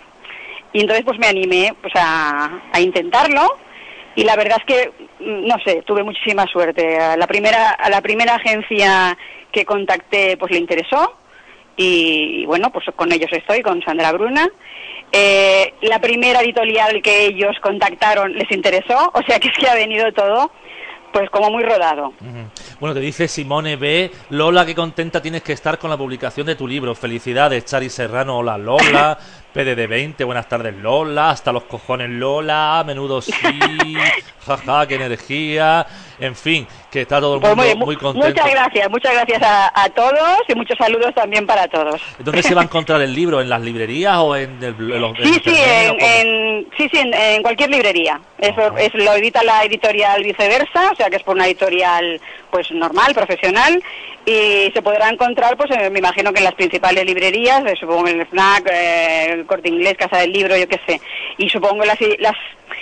[0.72, 3.58] Y entonces pues me animé pues a, a intentarlo
[4.14, 4.90] y la verdad es que
[5.24, 9.16] no sé tuve muchísima suerte a la primera a la primera agencia
[9.50, 11.16] que contacté pues le interesó
[11.76, 14.48] y, bueno pues con ellos estoy con Sandra Bruna
[15.14, 19.74] Eh, la primera editorial que ellos contactaron les interesó o sea que es que ha
[19.74, 20.50] venido todo
[21.12, 22.14] pues como muy rodado
[22.80, 24.10] Bueno, te dice Simone B.
[24.30, 26.94] Lola, qué contenta tienes que estar con la publicación de tu libro.
[26.94, 28.38] Felicidades, Chari Serrano.
[28.38, 29.18] Hola, Lola.
[29.54, 31.30] PDD20, buenas tardes, Lola.
[31.30, 32.82] Hasta los cojones, Lola.
[32.86, 33.32] Menudo sí.
[34.46, 35.86] Jaja, qué energía.
[36.18, 38.28] En fin, que está todo el Pues mundo muy, muy contento.
[38.28, 42.54] muchas gracias muchas gracias a, a todos y muchos saludos también para todos ¿Dónde se
[42.54, 43.40] va a encontrar el libro?
[43.40, 47.00] ¿En las librerías o en, el, en los en Sí, sí, en, en- sí, sí,
[47.02, 48.20] en, cualquier librería.
[48.38, 52.70] Eso es, lo edita la editorial viceversa, o sea que es por una editorial pues
[52.70, 53.82] normal, profesional,
[54.26, 58.26] y se podrá encontrar, pues me imagino que en las principales librerías, supongo en el
[58.26, 61.00] FNAC, eh, el Corte Inglés, Casa del Libro, yo qué sé,
[61.38, 62.34] y supongo las, las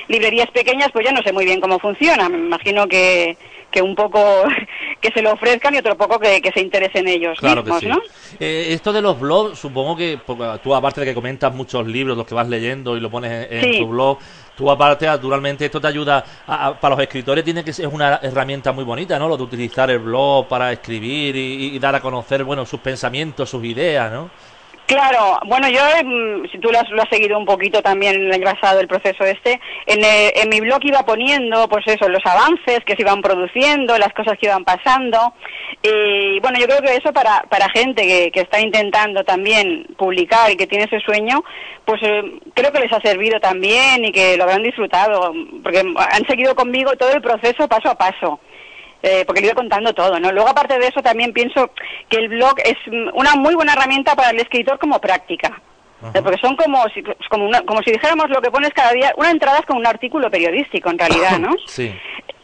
[0.08, 3.36] librerías pequeñas, pues ya no sé muy bien cómo funciona, me imagino que,
[3.70, 4.20] que un poco
[5.00, 7.80] que se lo ofrezcan y otro poco que, que se interesen ellos Claro que mismos,
[7.80, 7.88] sí.
[7.88, 8.00] ¿no?
[8.38, 10.18] Eh, esto de los blogs, supongo que
[10.62, 13.78] tú, aparte de que comentas muchos libros, los que vas leyendo y lo pones en,
[13.78, 14.18] tu blog,
[14.56, 17.92] tú aparte, naturalmente, esto te ayuda, a- a- para los escritores tiene que ser es
[17.92, 19.28] una herramienta muy bonita, ¿no?
[19.28, 23.48] Lo de utilizar el blog para escribir y, y dar a conocer, bueno, sus pensamientos,
[23.48, 24.30] sus ideas, ¿no?
[24.90, 28.42] Claro, bueno, yo, mm, si tú lo has, lo has seguido un poquito también el
[28.42, 32.80] pasado, el proceso este, en, eh, en mi blog iba poniendo, pues eso, los avances
[32.84, 35.32] que se iban produciendo, las cosas que iban pasando.
[35.80, 40.50] Y bueno, yo creo que eso para, para gente que, que está intentando también publicar
[40.50, 41.44] y que tiene ese sueño,
[41.84, 45.32] pues eh, creo que les ha servido también y que lo habrán disfrutado,
[45.62, 48.40] porque han seguido conmigo todo el proceso paso a paso
[49.02, 50.30] eh, porque le iba contando todo, ¿no?
[50.32, 51.70] Luego, aparte de eso, también pienso
[52.08, 55.60] que el blog es mm, una muy buena herramienta para el escritor como práctica.
[56.22, 59.30] Porque son como si, como, una- como si dijéramos lo que pones cada día, una
[59.30, 61.50] entrada es como un artículo periodístico en realidad, ¿no?
[61.66, 61.92] Sí.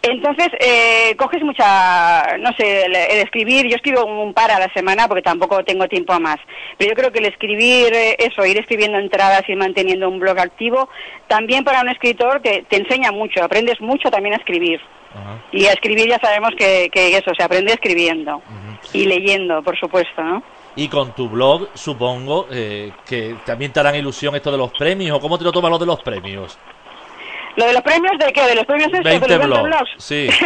[0.02, 4.72] Entonces, eh, coges mucha, no sé, el, el escribir, yo escribo un par a la
[4.72, 6.36] semana porque tampoco tengo tiempo a más,
[6.78, 10.38] pero yo creo que el escribir, eh, eso, ir escribiendo entradas y manteniendo un blog
[10.38, 10.88] activo,
[11.26, 14.80] también para un escritor que te enseña mucho, aprendes mucho también a escribir.
[15.52, 18.42] Y a escribir ya sabemos que, que eso, se aprende escribiendo
[18.92, 20.42] y leyendo, por supuesto, ¿no?
[20.76, 25.16] Y con tu blog, supongo eh, que también te harán ilusión esto de los premios,
[25.16, 26.58] o cómo te lo tomas lo de los premios.
[27.56, 28.42] ¿Lo de los premios de qué?
[28.42, 29.04] ¿De los premios estos?
[29.04, 29.78] 20 ¿De los 20 blogs.
[29.78, 30.04] blogs?
[30.04, 30.28] Sí.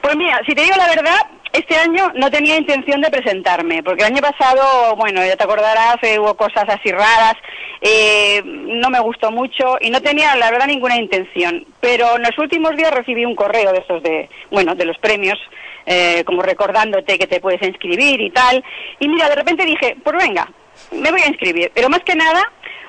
[0.00, 1.18] Pues mira, si te digo la verdad,
[1.52, 5.96] este año no tenía intención de presentarme, porque el año pasado, bueno, ya te acordarás,
[6.02, 7.34] eh, hubo cosas así raras,
[7.80, 11.66] eh, no me gustó mucho y no tenía, la verdad, ninguna intención.
[11.80, 15.38] Pero en los últimos días recibí un correo de esos de, bueno, de los premios,
[15.86, 18.62] eh, como recordándote que te puedes inscribir y tal.
[19.00, 20.48] Y mira, de repente dije, pues venga,
[20.92, 21.72] me voy a inscribir.
[21.74, 22.42] Pero más que nada,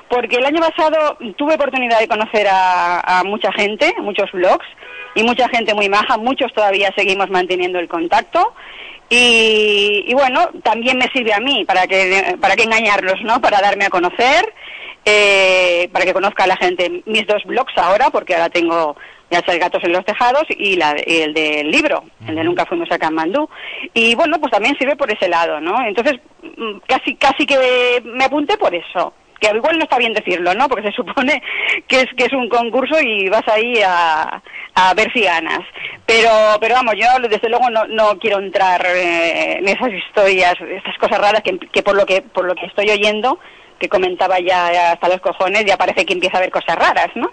[0.08, 4.66] porque el año pasado tuve oportunidad de conocer a, a mucha gente, muchos blogs,
[5.14, 8.54] y mucha gente muy maja, muchos todavía seguimos manteniendo el contacto.
[9.08, 13.40] Y, y bueno, también me sirve a mí, para que, para que engañarlos, ¿no?
[13.40, 14.54] Para darme a conocer,
[15.04, 18.96] eh, para que conozca a la gente mis dos blogs ahora, porque ahora tengo
[19.30, 22.44] ya sea el Gatos en los Tejados y, la, y el del libro, el de
[22.44, 23.48] Nunca Fuimos a Kamandú.
[23.94, 25.82] Y bueno, pues también sirve por ese lado, ¿no?
[25.86, 30.54] Entonces, mm, casi, casi que me apunté por eso que igual no está bien decirlo,
[30.54, 30.68] ¿no?
[30.68, 31.42] Porque se supone
[31.88, 34.42] que es que es un concurso y vas ahí a,
[34.74, 35.60] a ver si ganas.
[36.06, 36.30] Pero
[36.60, 41.18] pero vamos, yo desde luego no, no quiero entrar eh, en esas historias, estas cosas
[41.18, 43.38] raras que, que por lo que por lo que estoy oyendo
[43.78, 47.32] que comentaba ya hasta los cojones, ya parece que empieza a haber cosas raras, ¿no?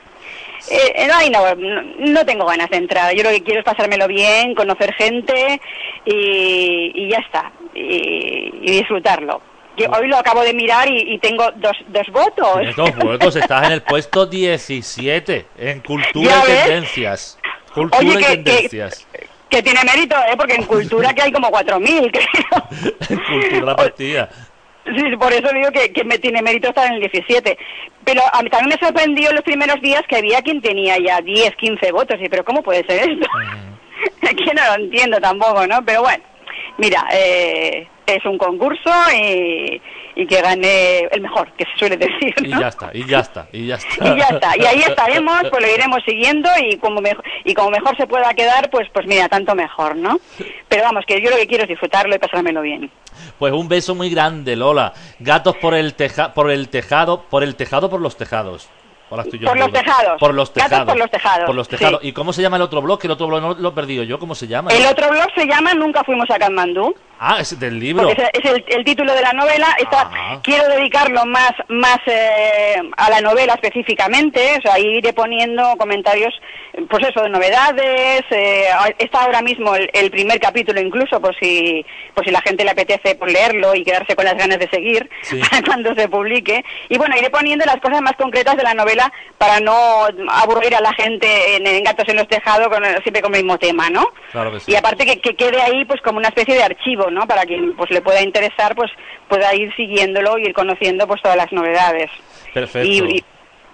[0.72, 1.42] Eh, ay, no,
[2.12, 3.14] no, tengo ganas de entrar.
[3.14, 5.62] Yo lo que quiero es pasármelo bien, conocer gente
[6.06, 9.42] y, y ya está, y disfrutarlo.
[9.80, 12.54] Yo hoy lo acabo de mirar y, y tengo dos, dos votos.
[12.58, 16.58] Tienes dos votos, estás en el puesto 17 en Cultura ¿Ya y?
[16.68, 17.40] Tendencias.
[17.74, 19.08] Cultura Oye, y que- Tendencias.
[19.50, 20.36] Que tiene mérito, ¿eh?
[20.38, 22.98] Porque en cultura que hay como 4.000, creo.
[23.10, 24.30] En Cultura la partida.
[24.86, 27.58] Sí, por eso digo que, que me tiene mérito estar en el 17.
[28.06, 31.20] Pero a mí también me sorprendió en los primeros días que había quien tenía ya
[31.22, 32.18] 10, 15 votos.
[32.22, 33.28] Y, pero ¿cómo puede ser esto?
[34.22, 35.84] que no lo entiendo tampoco, ¿no?
[35.84, 36.24] Pero bueno,
[36.78, 39.82] mira, eh, es un concurso y,
[40.16, 42.60] y que gane el mejor, que se suele decir, Y ¿no?
[42.62, 44.08] ya está, y ya está, y ya está.
[44.08, 47.70] Y ya está, y ahí estaremos, pues lo iremos siguiendo y como mejor, y como
[47.72, 50.20] mejor se pueda quedar, pues pues mira, tanto mejor, ¿no?
[50.68, 52.90] Pero vamos, que yo lo que quiero es disfrutarlo y pasármelo bien.
[53.38, 54.94] Pues un beso muy grande, Lola.
[55.20, 58.70] Gatos por el teja por el tejado, por el tejado por los tejados.
[59.12, 60.20] Ahora estoy yo Por en los tejados.
[60.20, 60.86] Por los Gatos tejados.
[60.88, 62.00] por los tejados, Por los tejados.
[62.04, 62.08] sí.
[62.10, 63.00] ¿Y cómo se llama el otro blog?
[63.00, 64.20] Que el otro blog no lo he perdido yo.
[64.20, 64.70] ¿Cómo se llama?
[64.72, 66.96] El otro blog se llama Nunca fuimos a Katmandú.
[67.20, 68.08] Ah, es del libro.
[68.08, 69.68] Porque es, es el, el título de la novela.
[69.78, 70.40] Está, Ah.
[70.44, 74.58] quiero dedicarlo más, más eh, a la novela específicamente.
[74.58, 76.34] O sea, iré poniendo comentarios,
[76.90, 78.24] pues eso, de novedades.
[78.32, 78.66] eh,
[78.98, 82.72] está ahora mismo el, el primer capítulo incluso, por si, por si la gente le
[82.72, 85.40] apetece por leerlo y quedarse con las ganas de seguir Sí.
[85.52, 86.64] para cuando se publique.
[86.90, 90.82] Y bueno, iré poniendo las cosas más concretas de la novela para no aburrir a
[90.82, 94.08] la gente en, en Gatos en los Tejados con, siempre con el mismo tema, ¿no?
[94.32, 94.72] Claro que sí.
[94.72, 97.28] Y aparte que, que quede ahí pues como una especie de archivo, ¿no?
[97.28, 98.92] Para quien pues le pueda interesar, pues
[99.28, 102.10] pueda ir siguiéndolo y ir conociendo pues todas las novedades.
[102.54, 102.88] Perfecto.
[102.88, 103.24] Y, y-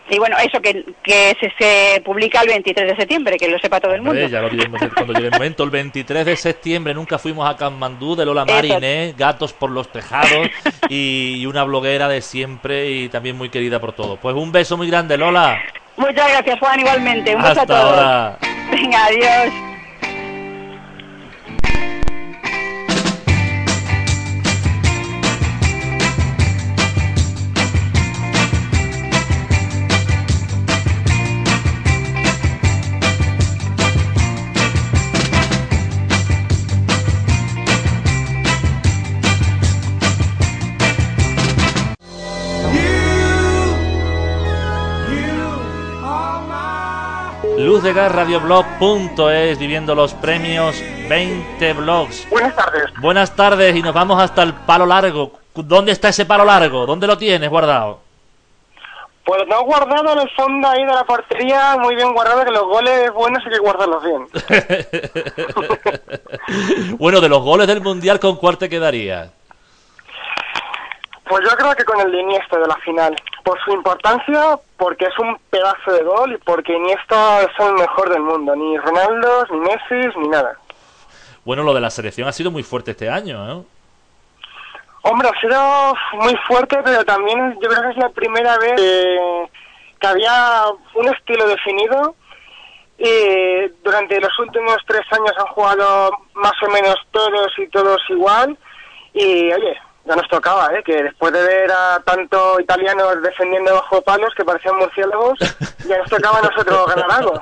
[0.08, 3.80] y bueno, eso que, que se, se publica el 23 de septiembre, que lo sepa
[3.80, 4.12] todo el mundo.
[4.12, 5.64] Hombre, ya lo diremos cuando llegue el momento.
[5.64, 8.46] El 23 de septiembre nunca fuimos a Katmandú de Lola.
[8.46, 10.48] Mariné, Gatos por los Tejados
[10.90, 14.20] y, y una bloguera de siempre y también muy querida por todos.
[14.20, 15.60] Pues un beso muy grande, Lola.
[15.98, 17.36] Muchas gracias, Juan, igualmente.
[17.36, 17.82] Un beso a todos.
[17.82, 18.38] ahora.
[18.70, 19.75] Venga, adiós.
[47.86, 52.28] Luzdegarradioblog.es viviendo los premios 20 blogs.
[52.32, 52.86] Buenas tardes.
[53.00, 55.34] Buenas tardes y nos vamos hasta el palo largo.
[55.54, 56.88] ¿Dónde está ese palo largo?
[56.88, 58.00] ¿Dónde lo tienes guardado?
[59.24, 62.64] Pues tengo guardado en el fondo ahí de la portería, muy bien guardado, que los
[62.64, 64.28] goles buenos hay que guardarlos bien.
[66.98, 69.30] bueno, de los goles del Mundial, ¿con cuál te quedaría?
[71.28, 73.16] Pues yo creo que con el de Iniesta de la final.
[73.44, 78.10] Por su importancia, porque es un pedazo de gol y porque Iniesta es el mejor
[78.10, 78.56] del mundo.
[78.56, 80.58] Ni Ronaldo, ni Messi, ni nada.
[81.44, 83.64] Bueno, lo de la selección ha sido muy fuerte este año, ¿eh?
[85.02, 89.50] Hombre, ha sido muy fuerte, pero también yo creo que es la primera vez que,
[90.00, 90.64] que había
[90.96, 92.16] un estilo definido.
[92.98, 98.58] Y durante los últimos tres años han jugado más o menos todos y todos igual.
[99.14, 100.84] Y oye, ya nos tocaba, ¿eh?
[100.84, 105.40] que después de ver a tanto italianos defendiendo bajo palos que parecían murciélagos,
[105.88, 107.42] ya nos tocaba a nosotros ganar algo.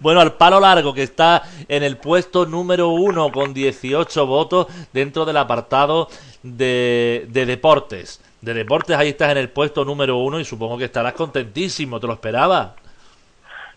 [0.00, 5.24] Bueno, al palo largo que está en el puesto número uno con 18 votos dentro
[5.24, 6.08] del apartado
[6.42, 8.20] de, de deportes.
[8.42, 12.06] De deportes ahí estás en el puesto número uno y supongo que estarás contentísimo, ¿te
[12.06, 12.74] lo esperaba?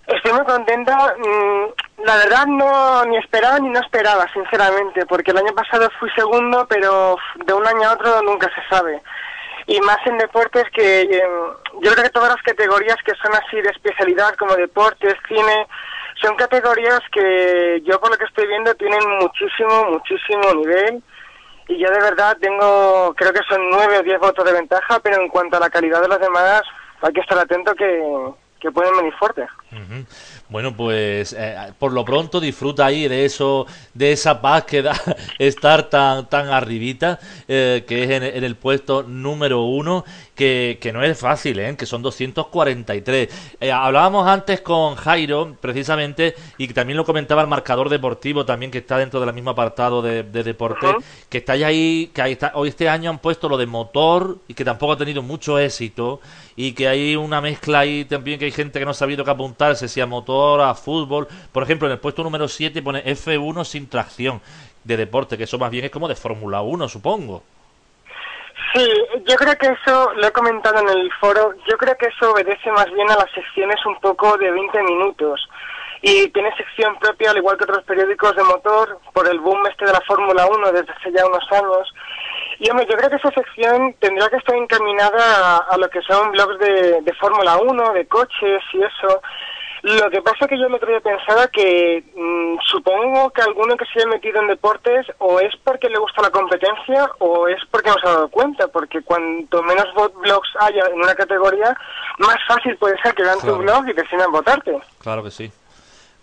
[0.08, 1.16] Estoy muy contenta.
[1.18, 6.10] mm, La verdad no ni esperaba ni no esperaba, sinceramente, porque el año pasado fui
[6.12, 9.02] segundo, pero de un año a otro nunca se sabe.
[9.66, 11.24] Y más en deportes que eh,
[11.82, 15.68] yo creo que todas las categorías que son así de especialidad, como deportes, cine,
[16.22, 21.04] son categorías que yo por lo que estoy viendo tienen muchísimo, muchísimo nivel.
[21.68, 25.22] Y yo de verdad tengo, creo que son nueve o diez votos de ventaja, pero
[25.22, 26.62] en cuanto a la calidad de los demás,
[27.02, 28.02] hay que estar atento que,
[28.60, 29.50] que pueden venir fuertes.
[30.50, 34.94] Bueno, pues eh, por lo pronto disfruta ahí de eso, de esa paz que da
[35.40, 37.20] estar tan tan arribita,
[37.50, 41.76] eh, que es en, en el puesto número uno, que, que no es fácil, ¿eh?
[41.76, 43.58] que son 243.
[43.60, 48.72] Eh, hablábamos antes con Jairo, precisamente, y que también lo comentaba el marcador deportivo, también
[48.72, 50.88] que está dentro del mismo apartado de, de deporte,
[51.28, 54.54] que está ahí, que ahí está, hoy este año han puesto lo de motor y
[54.54, 56.22] que tampoco ha tenido mucho éxito
[56.56, 59.32] y que hay una mezcla ahí también que hay gente que no ha sabido que
[59.32, 61.28] apuntarse, si a motor, a fútbol.
[61.52, 64.42] Por ejemplo, en el puesto número 7 pone F1 sin tracción
[64.84, 67.44] de deporte, que eso más bien es como de Fórmula 1, supongo.
[68.74, 68.86] Sí,
[69.26, 72.72] yo creo que eso, lo he comentado en el foro, yo creo que eso obedece
[72.72, 75.48] más bien a las secciones un poco de 20 minutos.
[76.02, 79.86] Y tiene sección propia, al igual que otros periódicos de motor, por el boom este
[79.86, 81.94] de la Fórmula 1 desde hace ya unos años.
[82.60, 86.32] Y hombre, yo creo que esa sección tendría que estar encaminada a, lo que son
[86.32, 89.22] blogs de, de Fórmula 1, de coches y eso.
[89.88, 93.78] Lo que pasa es que yo el otro día pensaba que mm, supongo que alguno
[93.78, 97.62] que se haya metido en deportes o es porque le gusta la competencia o es
[97.72, 99.86] porque no se ha dado cuenta, porque cuanto menos
[100.22, 101.74] blogs haya en una categoría,
[102.20, 103.56] más fácil puede ser que vean Claro.
[103.56, 104.78] tu blog y decidan votarte.
[105.00, 105.50] Claro que sí.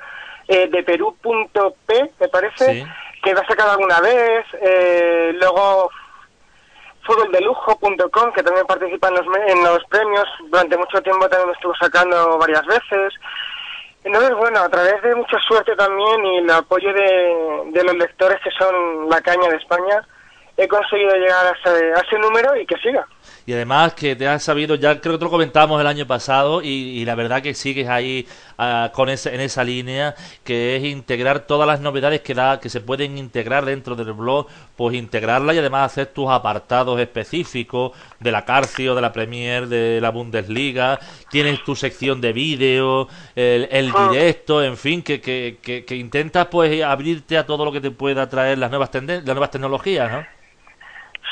[0.46, 2.86] eh, deperú.p, me parece, Sí.
[3.24, 4.46] que la ha sacado alguna vez.
[4.62, 5.90] Eh, luego
[7.08, 10.26] futboldelujo.com, que también participa en los, en los premios.
[10.50, 13.14] Durante mucho tiempo también me estuvo sacando varias veces.
[14.04, 18.38] Entonces, bueno, a través de mucha suerte también y el apoyo de, de los lectores
[18.42, 20.06] que son la caña de España,
[20.56, 23.06] he conseguido llegar a ese, a ese número y que siga.
[23.46, 26.62] Y además que te has sabido, ya creo que te lo comentábamos el año pasado
[26.62, 28.26] y, y la verdad que sigues ahí
[28.58, 30.14] ah, con ese, en esa línea
[30.44, 34.46] que es integrar todas las novedades que da, que se pueden integrar dentro del blog,
[34.76, 40.00] pues integrarla y además hacer tus apartados específicos de la Carcio, de la Premier, de
[40.00, 40.98] la Bundesliga,
[41.28, 44.08] tienes tu sección de vídeo, el, el Ah.
[44.08, 47.90] directo, en fin, que, que, que, que intentas pues abrirte a todo lo que te
[47.90, 50.26] pueda traer las nuevas las nuevas tecnologías, ¿no?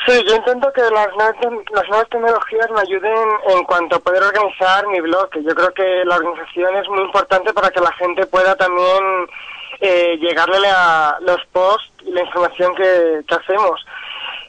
[0.07, 1.35] Sí, yo intento que las nuevas,
[1.73, 5.75] las nuevas tecnologías me ayuden en cuanto a poder organizar mi blog, que yo creo
[5.75, 9.27] que la organización es muy importante para que la gente pueda también
[9.81, 13.85] eh, llegarle a los posts y la información que, hacemos.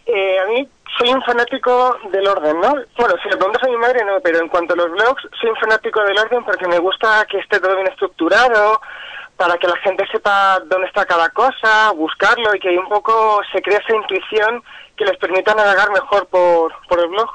[0.05, 2.75] Eh, a mí soy un fanático del orden, ¿no?
[2.95, 5.49] Bueno, si le preguntas a mi madre, no, pero en cuanto a los blogs, soy
[5.49, 8.79] un fanático del orden porque me gusta que esté todo bien estructurado,
[9.37, 13.61] para que la gente sepa dónde está cada cosa, buscarlo y que un poco se
[13.61, 14.63] cree esa intuición
[14.97, 17.29] que les permita navegar mejor por, por el blog.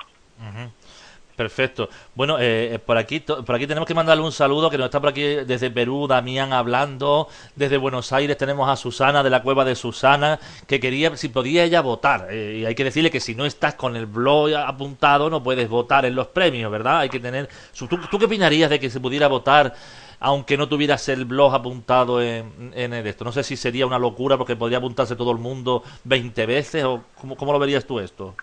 [1.37, 1.89] Perfecto.
[2.15, 5.01] Bueno, eh, eh, por aquí por aquí tenemos que mandarle un saludo que nos está
[5.01, 9.65] por aquí desde Perú, Damián hablando, desde Buenos Aires tenemos a Susana de la cueva
[9.65, 13.35] de Susana que quería si podía ella votar eh, y hay que decirle que si
[13.35, 16.99] no estás con el blog apuntado no puedes votar en los premios, ¿verdad?
[16.99, 19.75] Hay que tener ¿tú, tú qué opinarías de que se pudiera votar
[20.23, 23.25] aunque no tuvieras el blog apuntado en, esto?
[23.25, 27.03] No sé si sería una locura porque podría apuntarse todo el mundo 20 veces o
[27.21, 28.35] cómo, cómo lo verías tú esto?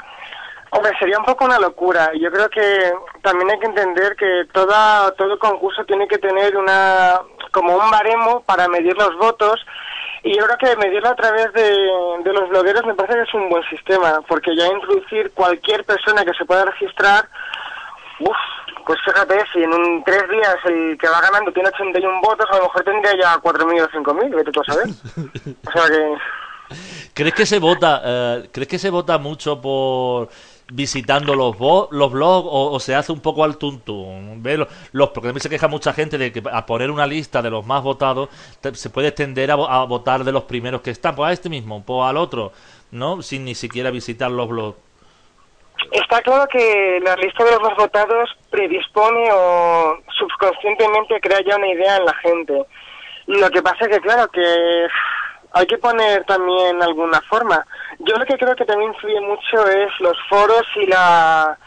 [0.72, 2.12] Hombre, sería un poco una locura.
[2.20, 2.92] Yo creo que
[3.24, 7.22] también hay que entender que toda, todo concurso tiene que tener una
[7.52, 9.66] como un baremo para medir los votos
[10.22, 11.72] y yo creo que medirlo a través de,
[12.24, 16.26] de los blogueros me parece que es un buen sistema, porque ya introducir cualquier persona
[16.26, 17.30] que se pueda registrar,
[18.20, 18.38] uff,
[18.86, 22.58] pues fíjate, si en un tres días el que va ganando tiene 81 votos, a
[22.58, 24.88] lo mejor tendría ya 4.000 o 5.000, vete tú a saber.
[25.68, 26.16] O sea que...
[27.16, 30.30] ¿Crees que se vota, eh, crees que se vota mucho por
[30.72, 31.56] visitando los
[31.92, 34.42] los blogs o, o se hace un poco al tuntún?
[34.44, 37.42] Ve lo- los porque también se queja mucha gente de que a poner una lista
[37.42, 38.30] de los más votados
[38.62, 41.50] te- se puede extender a, a votar de los primeros que están, pues a este
[41.50, 42.52] mismo, pues al otro,
[42.92, 43.24] ¿no?
[43.24, 44.78] Sin ni siquiera visitar los blogs.
[45.92, 51.70] Está claro que la lista de los más votados predispone o subconscientemente crea ya una
[51.70, 52.66] idea en la gente.
[53.28, 54.88] Lo que pasa es que, claro, que
[55.54, 57.66] hay que poner también alguna forma.
[58.00, 61.58] Yo lo que creo que también influye mucho es los foros y la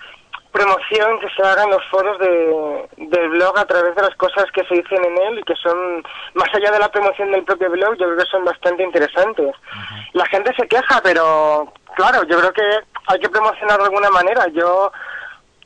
[0.52, 4.44] promoción que se haga en los foros de, del blog a través de las cosas
[4.52, 6.02] que se dicen en él y que son,
[6.34, 9.54] más allá de la promoción del propio blog, yo creo que son bastante interesantes.
[10.12, 14.46] La gente se queja, pero claro, yo creo que hay que promocionar de alguna manera.
[14.48, 14.92] Yo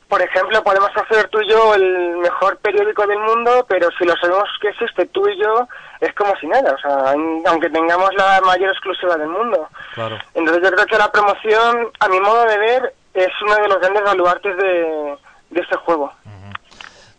[0.07, 4.15] por ejemplo, podemos hacer tú y yo el mejor periódico del mundo, pero si lo
[4.15, 5.67] sabemos que existe tú y yo,
[5.99, 7.13] es como si nada, o sea,
[7.45, 9.67] aunque tengamos la mayor exclusiva del mundo.
[9.95, 10.17] Claro.
[10.33, 13.79] Entonces yo creo que la promoción, a mi modo de ver, es uno de los
[13.79, 15.15] grandes baluartes de,
[15.49, 16.11] de este juego.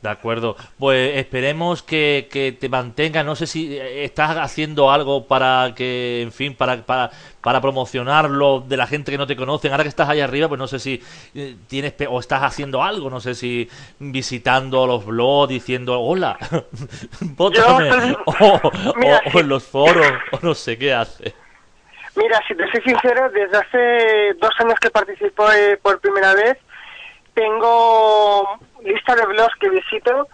[0.01, 0.55] De acuerdo.
[0.79, 3.25] Pues esperemos que, que te mantenga.
[3.25, 7.11] No sé si eh, estás haciendo algo para que, en fin, para, para,
[7.43, 9.73] para promocionarlo de la gente que no te conocen.
[9.73, 11.03] Ahora que estás ahí arriba, pues no sé si
[11.35, 13.11] eh, tienes o estás haciendo algo.
[13.11, 13.69] No sé si
[13.99, 16.39] visitando los blogs, diciendo hola,
[17.21, 17.91] vótame.
[18.09, 21.35] Yo- O, Mira, o- o en los foros, o no sé qué hace.
[22.19, 26.59] Mira, si te soy sincero, desde hace dos años que participo eh, por primera vez,
[27.35, 30.27] tengo lista de blogs que visito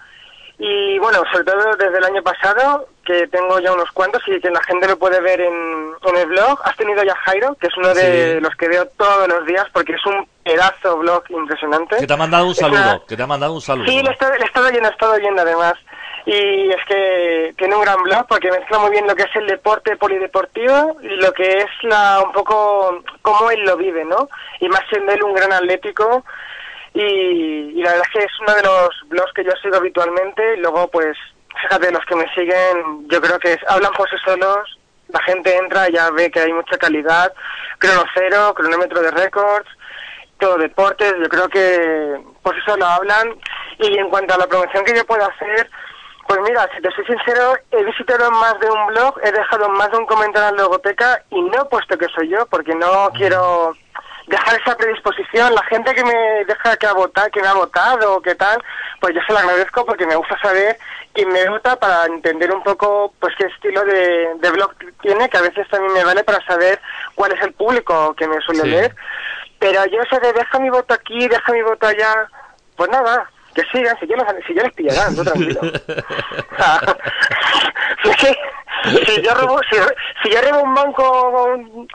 [0.56, 4.50] y bueno, sobre todo desde el año pasado, que tengo ya unos cuantos y que
[4.50, 6.58] la gente lo puede ver en, en el blog.
[6.64, 8.40] Has tenido ya Jairo, que es uno de Sí.
[8.40, 11.96] los que veo todos los días porque es un pedazo blog impresionante.
[11.98, 13.06] Que te ha mandado un Es una- saludo.
[13.06, 13.86] Que te ha mandado un saludo.
[13.86, 15.74] Sí, le he estado, le he estado oyendo, he estado oyendo además.
[16.26, 19.46] Y es que tiene un gran blog porque mezcla muy bien lo que es el
[19.46, 24.28] deporte polideportivo y lo que es la un poco cómo él lo vive, ¿no?
[24.60, 26.24] Y más siendo él un gran atlético.
[26.94, 30.54] Y, y la verdad es que es uno de los blogs que yo sigo habitualmente.
[30.54, 31.16] Y luego, pues,
[31.60, 34.78] fíjate, los que me siguen, yo creo que es- hablan por sí solos.
[35.08, 37.34] La gente entra ya ve que hay mucha calidad.
[37.78, 39.68] Crono cero, cronómetro de récords
[40.38, 43.34] todo deportes, yo creo que por eso lo hablan.
[43.78, 45.70] Y en cuanto a la promoción que yo puedo hacer,
[46.26, 49.90] pues mira, si te soy sincero, he visitado más de un blog, he dejado más
[49.90, 53.10] de un comentario en la logoteca y no he puesto que soy yo, porque no
[53.14, 53.74] quiero
[54.26, 55.54] dejar esa predisposición.
[55.54, 58.62] La gente que me deja que ha votado, que me ha votado o qué tal,
[59.00, 60.78] pues yo se lo agradezco porque me gusta saber
[61.12, 64.72] quién me vota para entender un poco pues qué estilo de, de blog
[65.02, 66.80] tiene, que a veces también me vale para saber
[67.14, 68.68] cuál es el público que me suele Sí.
[68.68, 68.96] leer.
[69.58, 72.28] Pero yo eso de deja mi voto aquí, deja mi voto allá,
[72.76, 75.60] pues nada, que sigan, si yo, los, si yo les pillarán, tú tranquilo.
[75.62, 76.96] O sea,
[78.84, 79.76] si, si yo robo, si,
[80.22, 81.02] si yo robo un banco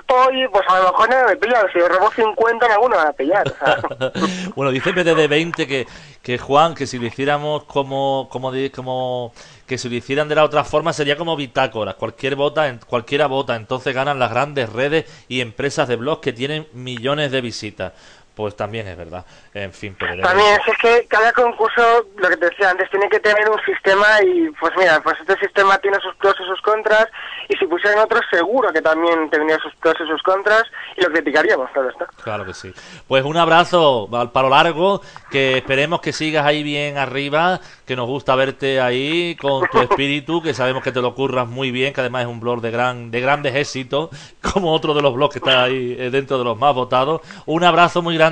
[0.07, 2.97] hoy, pues a lo mejor no me pillan, si yo robo 50 en alguno me
[2.97, 3.47] van a pillar.
[3.47, 4.11] o sea.
[4.55, 5.87] bueno, dice PDD20 que,
[6.23, 9.33] que Juan, que si lo hiciéramos como, como, como
[9.67, 11.93] que si lo hicieran de la otra forma sería como bitácoras.
[11.95, 16.33] Cualquier vota, en- cualquiera vota, entonces ganan las grandes redes y empresas de blogs que
[16.33, 17.93] tienen millones de visitas.
[18.39, 19.25] Pues también es verdad.
[19.53, 20.21] En fin, PDD20.
[20.21, 24.05] También es que cada concurso, lo que te decía antes, tiene que tener un sistema
[24.23, 27.07] y pues mira, pues este sistema tiene sus pros y sus contras
[27.49, 30.63] y si pusieran otro seguro que también tendría sus pros y sus contras
[30.95, 32.05] y lo criticaríamos, claro está.
[32.23, 32.73] Claro que sí.
[33.09, 38.07] Pues un abrazo al palo largo, que esperemos que sigas ahí bien arriba, que nos
[38.07, 41.99] gusta verte ahí con tu espíritu, que sabemos que te lo curras muy bien, que
[41.99, 44.11] además es un blog de gran de grandes éxitos,
[44.53, 47.19] como otro de los blogs que está ahí eh, dentro de los más votados.
[47.45, 48.28] Un abrazo muy grande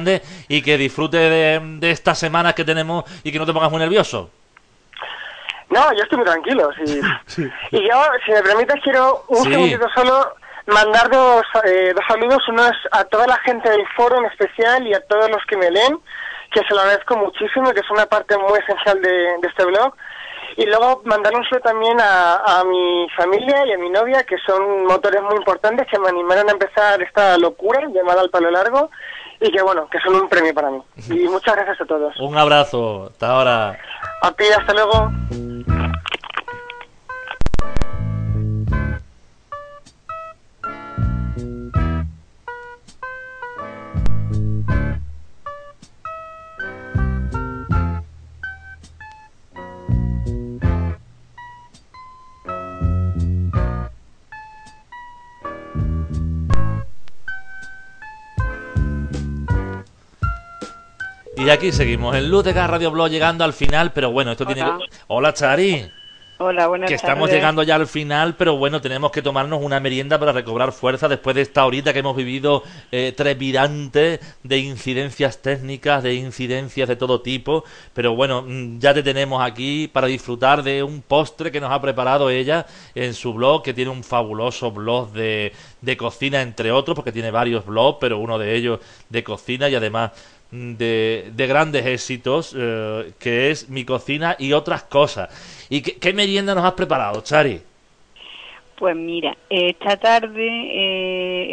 [0.47, 3.79] y que disfrute de, de estas semanas que tenemos y que no te pongas muy
[3.79, 4.29] nervioso.
[5.69, 6.69] No, yo estoy muy tranquilo.
[7.25, 7.49] sí.
[7.71, 9.51] Y yo, si me permites, quiero un Sí.
[9.51, 10.33] segundito solo
[10.67, 14.85] mandar dos, eh, dos saludos, uno es a toda la gente del foro en especial
[14.87, 15.97] y a todos los que me leen,
[16.51, 19.93] que se lo agradezco muchísimo, que es una parte muy esencial de, de este blog.
[20.55, 24.37] Y luego mandar un saludo también a, a mi familia y a mi novia, que
[24.45, 28.89] son motores muy importantes que me animaron a empezar esta locura llamada al palo largo
[29.39, 30.81] y que bueno, que son un premio para mí.
[31.09, 32.19] Y muchas gracias a todos.
[32.19, 33.07] Un abrazo.
[33.11, 33.79] Hasta ahora.
[34.21, 35.11] A ti, hasta luego.
[61.47, 64.45] Y aquí seguimos en Luz de Gas Radio Blog llegando al final, pero bueno, esto
[64.45, 64.65] tiene...
[65.07, 65.33] Hola.
[65.33, 65.89] Chari.
[66.39, 67.35] Hola, buenas que estamos tardes.
[67.35, 71.35] llegando ya al final, pero bueno, tenemos que tomarnos una merienda para recobrar fuerza después
[71.37, 77.21] de esta horita que hemos vivido eh, trepidante de incidencias técnicas, de incidencias de todo
[77.21, 77.63] tipo.
[77.93, 81.81] Pero bueno, mm, ya te tenemos aquí para disfrutar de un postre que nos ha
[81.81, 86.93] preparado ella en su blog, que tiene un fabuloso blog de, de cocina, entre otros,
[86.93, 88.79] porque tiene varios blogs, pero uno de ellos
[89.09, 90.11] de cocina y además
[90.51, 95.29] de, de grandes éxitos, eh, que es Mi Cocina y otras cosas.
[95.69, 97.61] ¿Y qué, qué merienda nos has preparado, Chari?
[98.77, 100.47] Pues mira, esta tarde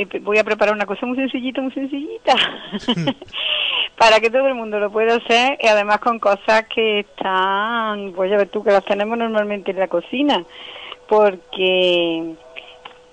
[0.03, 2.35] eh, voy a preparar una cosa muy sencillita, muy sencillita,
[3.99, 8.31] para que todo el mundo lo pueda hacer y además con cosas que están, pues
[8.31, 10.45] ya ves tú, que las tenemos normalmente en la cocina,
[11.09, 12.35] porque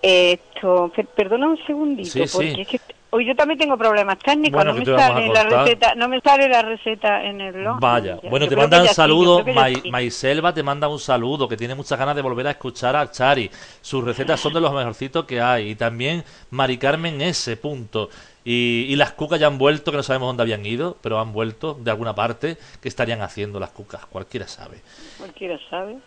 [0.01, 2.33] esto, per- perdona un segundito, Sí, sí.
[2.37, 2.79] porque es que
[3.13, 6.47] Hoy yo también tengo problemas técnicos, Bueno, no me sale la receta, no me sale
[6.47, 7.77] la receta en el blog.
[7.81, 9.91] Vaya, Ya, bueno, te creo manda que un ya sí, sí.
[9.91, 13.51] Maiselva te manda un saludo, que tiene muchas ganas de volver a escuchar a Chari.
[13.81, 15.71] Sus recetas son de los mejorcitos que hay.
[15.71, 17.57] Y también Mari Carmen S.
[17.57, 18.09] Punto.
[18.43, 21.31] Y, y las cucas ya han vuelto, que no sabemos dónde habían ido, pero han
[21.31, 22.57] vuelto de alguna parte.
[22.81, 24.05] ¿Qué estarían haciendo las cucas?
[24.07, 24.81] Cualquiera sabe.
[25.19, 25.97] Cualquiera sabe.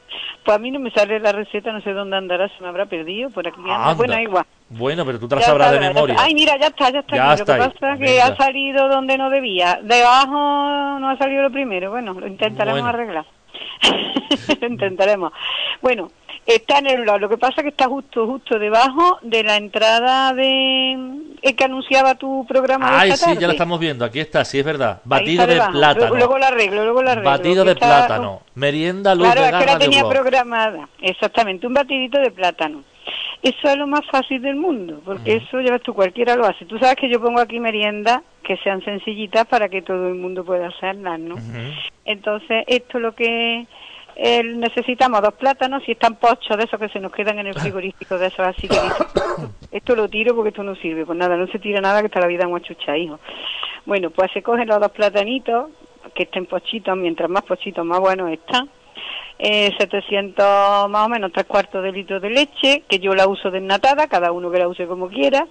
[0.44, 2.86] Pues a mí no me sale la receta, no sé dónde andará, se me habrá
[2.86, 3.60] perdido por aquí.
[3.60, 3.74] anda.
[3.90, 3.94] Anda.
[3.94, 4.44] Bueno, igual.
[4.68, 6.16] Bueno, pero tú te la sabrás de memoria.
[6.18, 7.16] Ay, mira, ya está, ya está.
[7.16, 8.26] Ya está lo que pasa es que Venga.
[8.26, 9.78] ha salido donde no debía.
[9.82, 11.90] Debajo no ha salido lo primero.
[11.90, 12.88] Bueno, lo intentaremos Bueno.
[12.88, 13.26] arreglar.
[14.60, 15.32] lo intentaremos.
[15.80, 16.10] Bueno,
[16.46, 17.20] está en el blog.
[17.20, 20.92] Lo que pasa es que está justo, justo debajo de la entrada de
[21.42, 24.04] el que anunciaba tu programa de Ay, esta sí, ya lo estamos viendo.
[24.04, 25.00] Aquí está, sí, es verdad.
[25.04, 25.72] Batido de debajo.
[25.72, 26.14] plátano.
[26.16, 27.30] Luego, lo arreglo, luego lo arreglo.
[27.30, 28.42] Batido de está- plátano.
[28.54, 30.88] Merienda luz Claro, de es que la de tenía programada.
[31.00, 32.82] Exactamente, un batidito de plátano.
[33.42, 36.64] Eso es lo más fácil del mundo, porque eso ya ves tú, cualquiera lo hace.
[36.64, 40.44] Tú sabes que yo pongo aquí meriendas que sean sencillitas para que todo el mundo
[40.44, 41.34] pueda hacerlas, ¿no?
[42.06, 43.66] Entonces, esto lo que
[44.16, 48.16] necesitamos, dos plátanos, si están pochos de esos que se nos quedan en el frigorífico,
[48.16, 49.06] de esos así que dices,
[49.72, 52.20] esto lo tiro porque esto no sirve, pues nada, no se tira nada que está
[52.20, 53.18] la vida muy chucha, hijo.
[53.86, 55.70] Bueno, pues se cogen los dos platanitos,
[56.14, 58.68] que estén pochitos, mientras más pochitos más buenos están.
[59.38, 63.50] Eh, 700 más o menos, tres cuartos de litro de leche, que yo la uso
[63.50, 65.46] desnatada, cada uno que la use como quiera.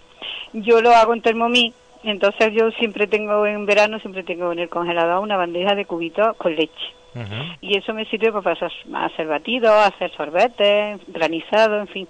[0.53, 4.69] Yo lo hago en Thermomix, entonces yo siempre tengo, en verano, siempre tengo en el
[4.69, 6.93] congelador una bandeja de cubitos con leche.
[7.61, 12.07] Y eso me sirve pues, para hacer, batidos, hacer sorbetes, granizado, en fin.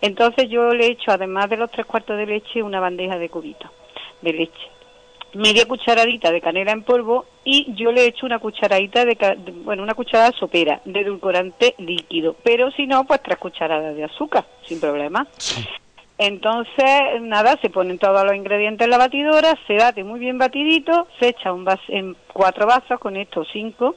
[0.00, 3.70] Entonces yo le echo, además de los tres cuartos de leche, una bandeja de cubitos
[4.22, 4.68] de leche.
[5.34, 9.16] Media cucharadita de canela en polvo y yo le echo una cucharadita de,
[9.64, 12.36] bueno, una cucharada sopera de edulcorante líquido.
[12.44, 15.26] Pero si no, pues tres cucharadas de azúcar, sin problema.
[16.16, 21.08] Entonces, nada, se ponen todos los ingredientes en la batidora, se bate muy bien batidito,
[21.18, 23.96] se echa un vas- en cuatro vasos con estos cinco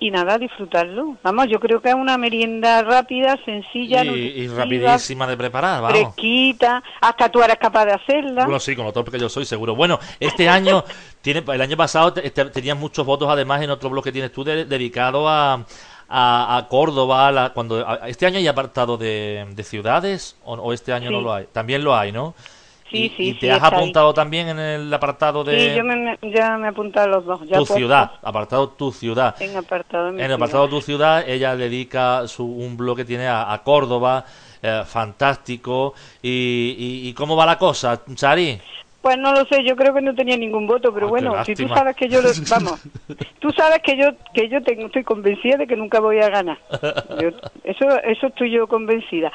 [0.00, 1.16] y nada, disfrutarlo.
[1.22, 4.08] Vamos, yo creo que es una merienda rápida, sencilla, Y,
[4.42, 5.96] y rapidísima de preparar, vamos.
[5.98, 8.44] fresquita, hasta tú eres capaz de hacerla.
[8.44, 9.76] Bueno, sí, con lo torpe que yo soy, seguro.
[9.76, 10.82] Bueno, este año,
[11.20, 14.32] tiene, el año pasado te- te- tenías muchos votos, además, en otro blog que tienes
[14.32, 15.64] tú, de- dedicado a,
[16.08, 17.28] a, a Córdoba.
[17.28, 21.10] a la- cuando a- ¿Este año hay apartado de, de ciudades o, o este año
[21.10, 21.46] no lo hay?
[21.52, 22.34] También lo hay, ¿no?
[22.90, 23.70] Sí, y, sí, y sí, te has ahí.
[23.72, 27.24] apuntado también en el apartado de Sí, yo me, ya me he apuntado a los
[27.26, 27.40] dos.
[27.48, 29.34] Ya tu ciudad, apartado tu ciudad.
[29.40, 30.34] En apartado En el ciudad.
[30.34, 34.24] apartado de tu ciudad, ella dedica su, un blog que tiene a, a Córdoba,
[34.62, 35.94] eh, fantástico.
[36.22, 38.60] Y, y, y cómo va la cosa, Chari?
[39.00, 41.56] Pues no lo sé, yo creo que no tenía ningún voto, pero Ah, bueno, si
[41.56, 42.80] tú sabes que yo, lo, vamos,
[43.40, 46.58] tú sabes que yo que yo tengo, estoy convencida de que nunca voy a ganar.
[47.08, 47.30] Yo-
[47.64, 49.32] eso eso estoy yo convencida.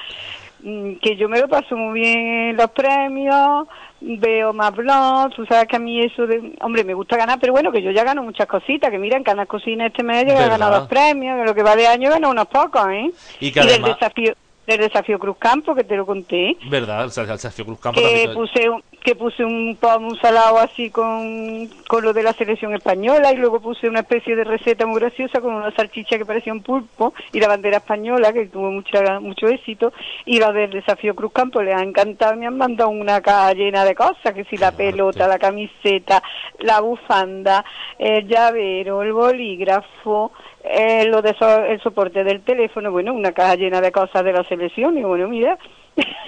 [0.68, 2.18] Mm, Que yo me lo paso muy bien
[2.50, 3.68] en los premios,
[4.02, 7.54] veo más blogs, tú sabes que a mí eso de, hombre, me gusta ganar, pero
[7.54, 10.34] bueno, que yo ya gano muchas cositas, que mira, en Canal Cocina este mes he
[10.34, 13.12] ganado los premios, lo que va de año gano unos pocos, ¿eh?
[13.40, 14.34] Y que del además- desafío
[14.68, 17.06] del desafío Cruz Campo, que te lo conté, ¿Verdad?
[17.06, 20.90] O sea, el Sergio Cruz Campo que puse un, que puse un un salado así
[20.90, 25.00] con, con lo de la selección española y luego puse una especie de receta muy
[25.00, 29.20] graciosa con una salchicha que parecía un pulpo y la bandera española que tuvo mucha,
[29.20, 29.94] mucho éxito
[30.26, 33.86] y los del desafío Cruz Campo les ha encantado me han mandado una caja llena
[33.86, 36.22] de cosas que si la pelota, la camiseta,
[36.60, 37.64] la bufanda,
[37.98, 40.32] el llavero, el bolígrafo
[40.70, 44.34] eh, lo de so- el soporte del teléfono, bueno, una caja llena de cosas de
[44.34, 45.58] la selección y bueno, mira,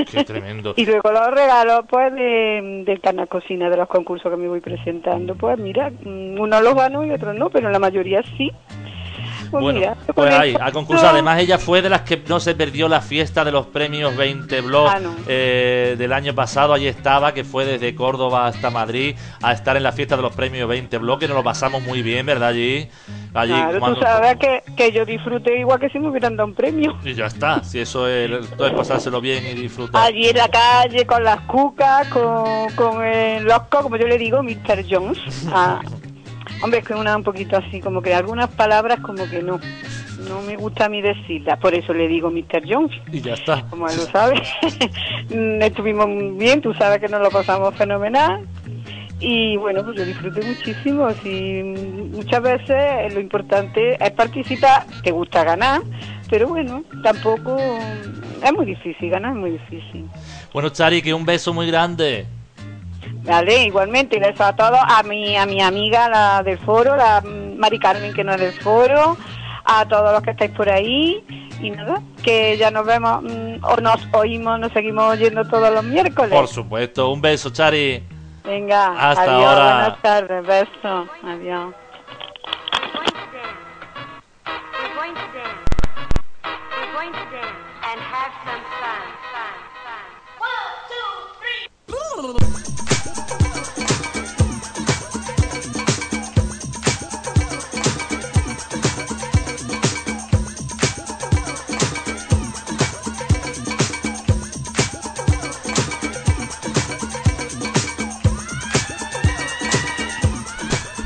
[0.09, 0.73] Qué tremendo.
[0.77, 4.61] y luego los regalos, pues, de, del canal cocina, de los concursos que me voy
[4.61, 5.35] presentando.
[5.35, 8.51] Pues mira, mm, unos los gano y otros no, pero la mayoría sí.
[9.51, 11.09] Pues Bueno, mira, pues ahí, ha concursado.
[11.09, 14.61] Además, ella fue de las que no se perdió la fiesta de los premios 20
[14.61, 15.15] Blog Ah, no.
[15.27, 16.73] eh, del año pasado.
[16.73, 20.33] Allí estaba, que fue desde Córdoba hasta Madrid a estar en la fiesta de los
[20.35, 22.49] premios 20 Blog, que nos lo pasamos muy bien, ¿verdad?
[22.49, 22.89] Allí,
[23.33, 26.47] allí Claro, cuando- tú sabes que, que yo disfruté igual que si me hubieran dado
[26.49, 26.97] un premio.
[27.03, 30.01] Y ya está, si eso es, todo es pasárselo bien y disfrutar.
[30.03, 34.41] Allí en la calle, con las cucas, con, con el loco, como yo le digo,
[34.43, 34.85] Mr.
[34.89, 35.19] Jones.
[35.53, 35.79] Ah,
[36.61, 39.59] hombre, es que una un poquito así, como que algunas palabras como que no.
[40.27, 42.63] No me gusta a mí decirlas, por eso le digo Mr.
[42.67, 42.91] Jones.
[43.11, 43.63] Y ya está.
[43.69, 44.41] como él lo sabe.
[45.65, 46.07] Estuvimos
[46.37, 48.45] bien, tú sabes que nos lo pasamos fenomenal.
[49.19, 51.09] Y bueno, pues yo disfruté muchísimo.
[51.23, 51.61] Sí,
[52.11, 55.81] muchas veces lo importante es participar, te gusta ganar,
[56.29, 57.57] pero bueno, tampoco
[58.43, 60.05] es muy difícil, ganar es muy difícil.
[60.53, 62.25] Bueno, Chari, que un beso muy grande.
[63.27, 67.21] Vale, igualmente, y beso a todos, a mi, a mi amiga, la del foro, la
[67.21, 69.17] Mari Carmen, que no es del foro,
[69.65, 71.21] a todos los que estáis por ahí,
[71.61, 75.83] y nada, que ya nos vemos, mm, o nos oímos, nos seguimos oyendo todos los
[75.83, 76.31] miércoles.
[76.31, 78.01] Por supuesto, un beso, Chari.
[78.45, 79.73] Venga, Hasta adiós, ahora.
[79.73, 81.73] buenas tardes, beso, adiós.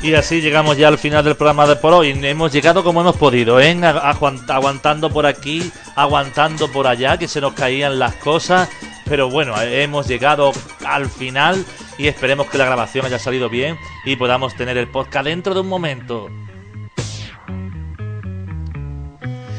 [0.02, 2.10] Y así llegamos ya al final del programa de por hoy.
[2.10, 3.72] Hemos llegado como hemos podido, ¿eh?
[3.76, 8.68] Aguant- Aguantando por aquí, aguantando por allá, que se nos caían las cosas.
[9.04, 10.50] Pero bueno, hemos llegado
[10.84, 11.64] al final
[11.98, 15.60] y esperemos que la grabación haya salido bien y podamos tener el podcast dentro de
[15.60, 16.28] un momento.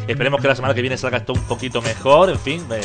[0.06, 2.82] Esperemos que la semana que viene salga esto un poquito mejor, en fin, eh,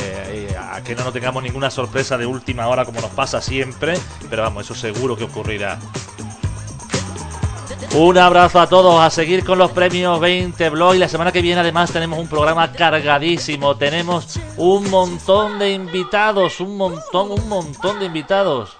[0.49, 0.55] eh,
[0.85, 3.99] que no nos tengamos ninguna sorpresa de última hora como nos pasa siempre,
[4.29, 5.77] pero vamos, eso seguro que ocurrirá.
[7.95, 11.41] Un abrazo a todos, a seguir con los premios 20 Blog y la semana que
[11.41, 17.99] viene además tenemos un programa cargadísimo, tenemos un montón de invitados, un montón, un montón
[17.99, 18.77] de invitados.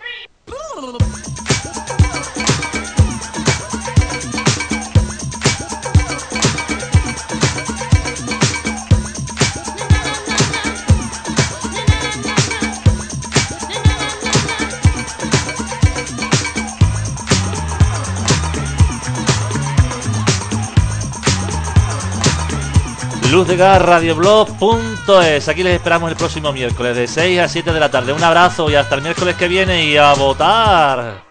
[23.32, 25.48] luzdegarradioblog.es.
[25.48, 28.14] Aquí les esperamos el próximo miércoles de 6 a 7 de la tarde.
[28.14, 31.29] Un abrazo y hasta el miércoles que viene y a votar.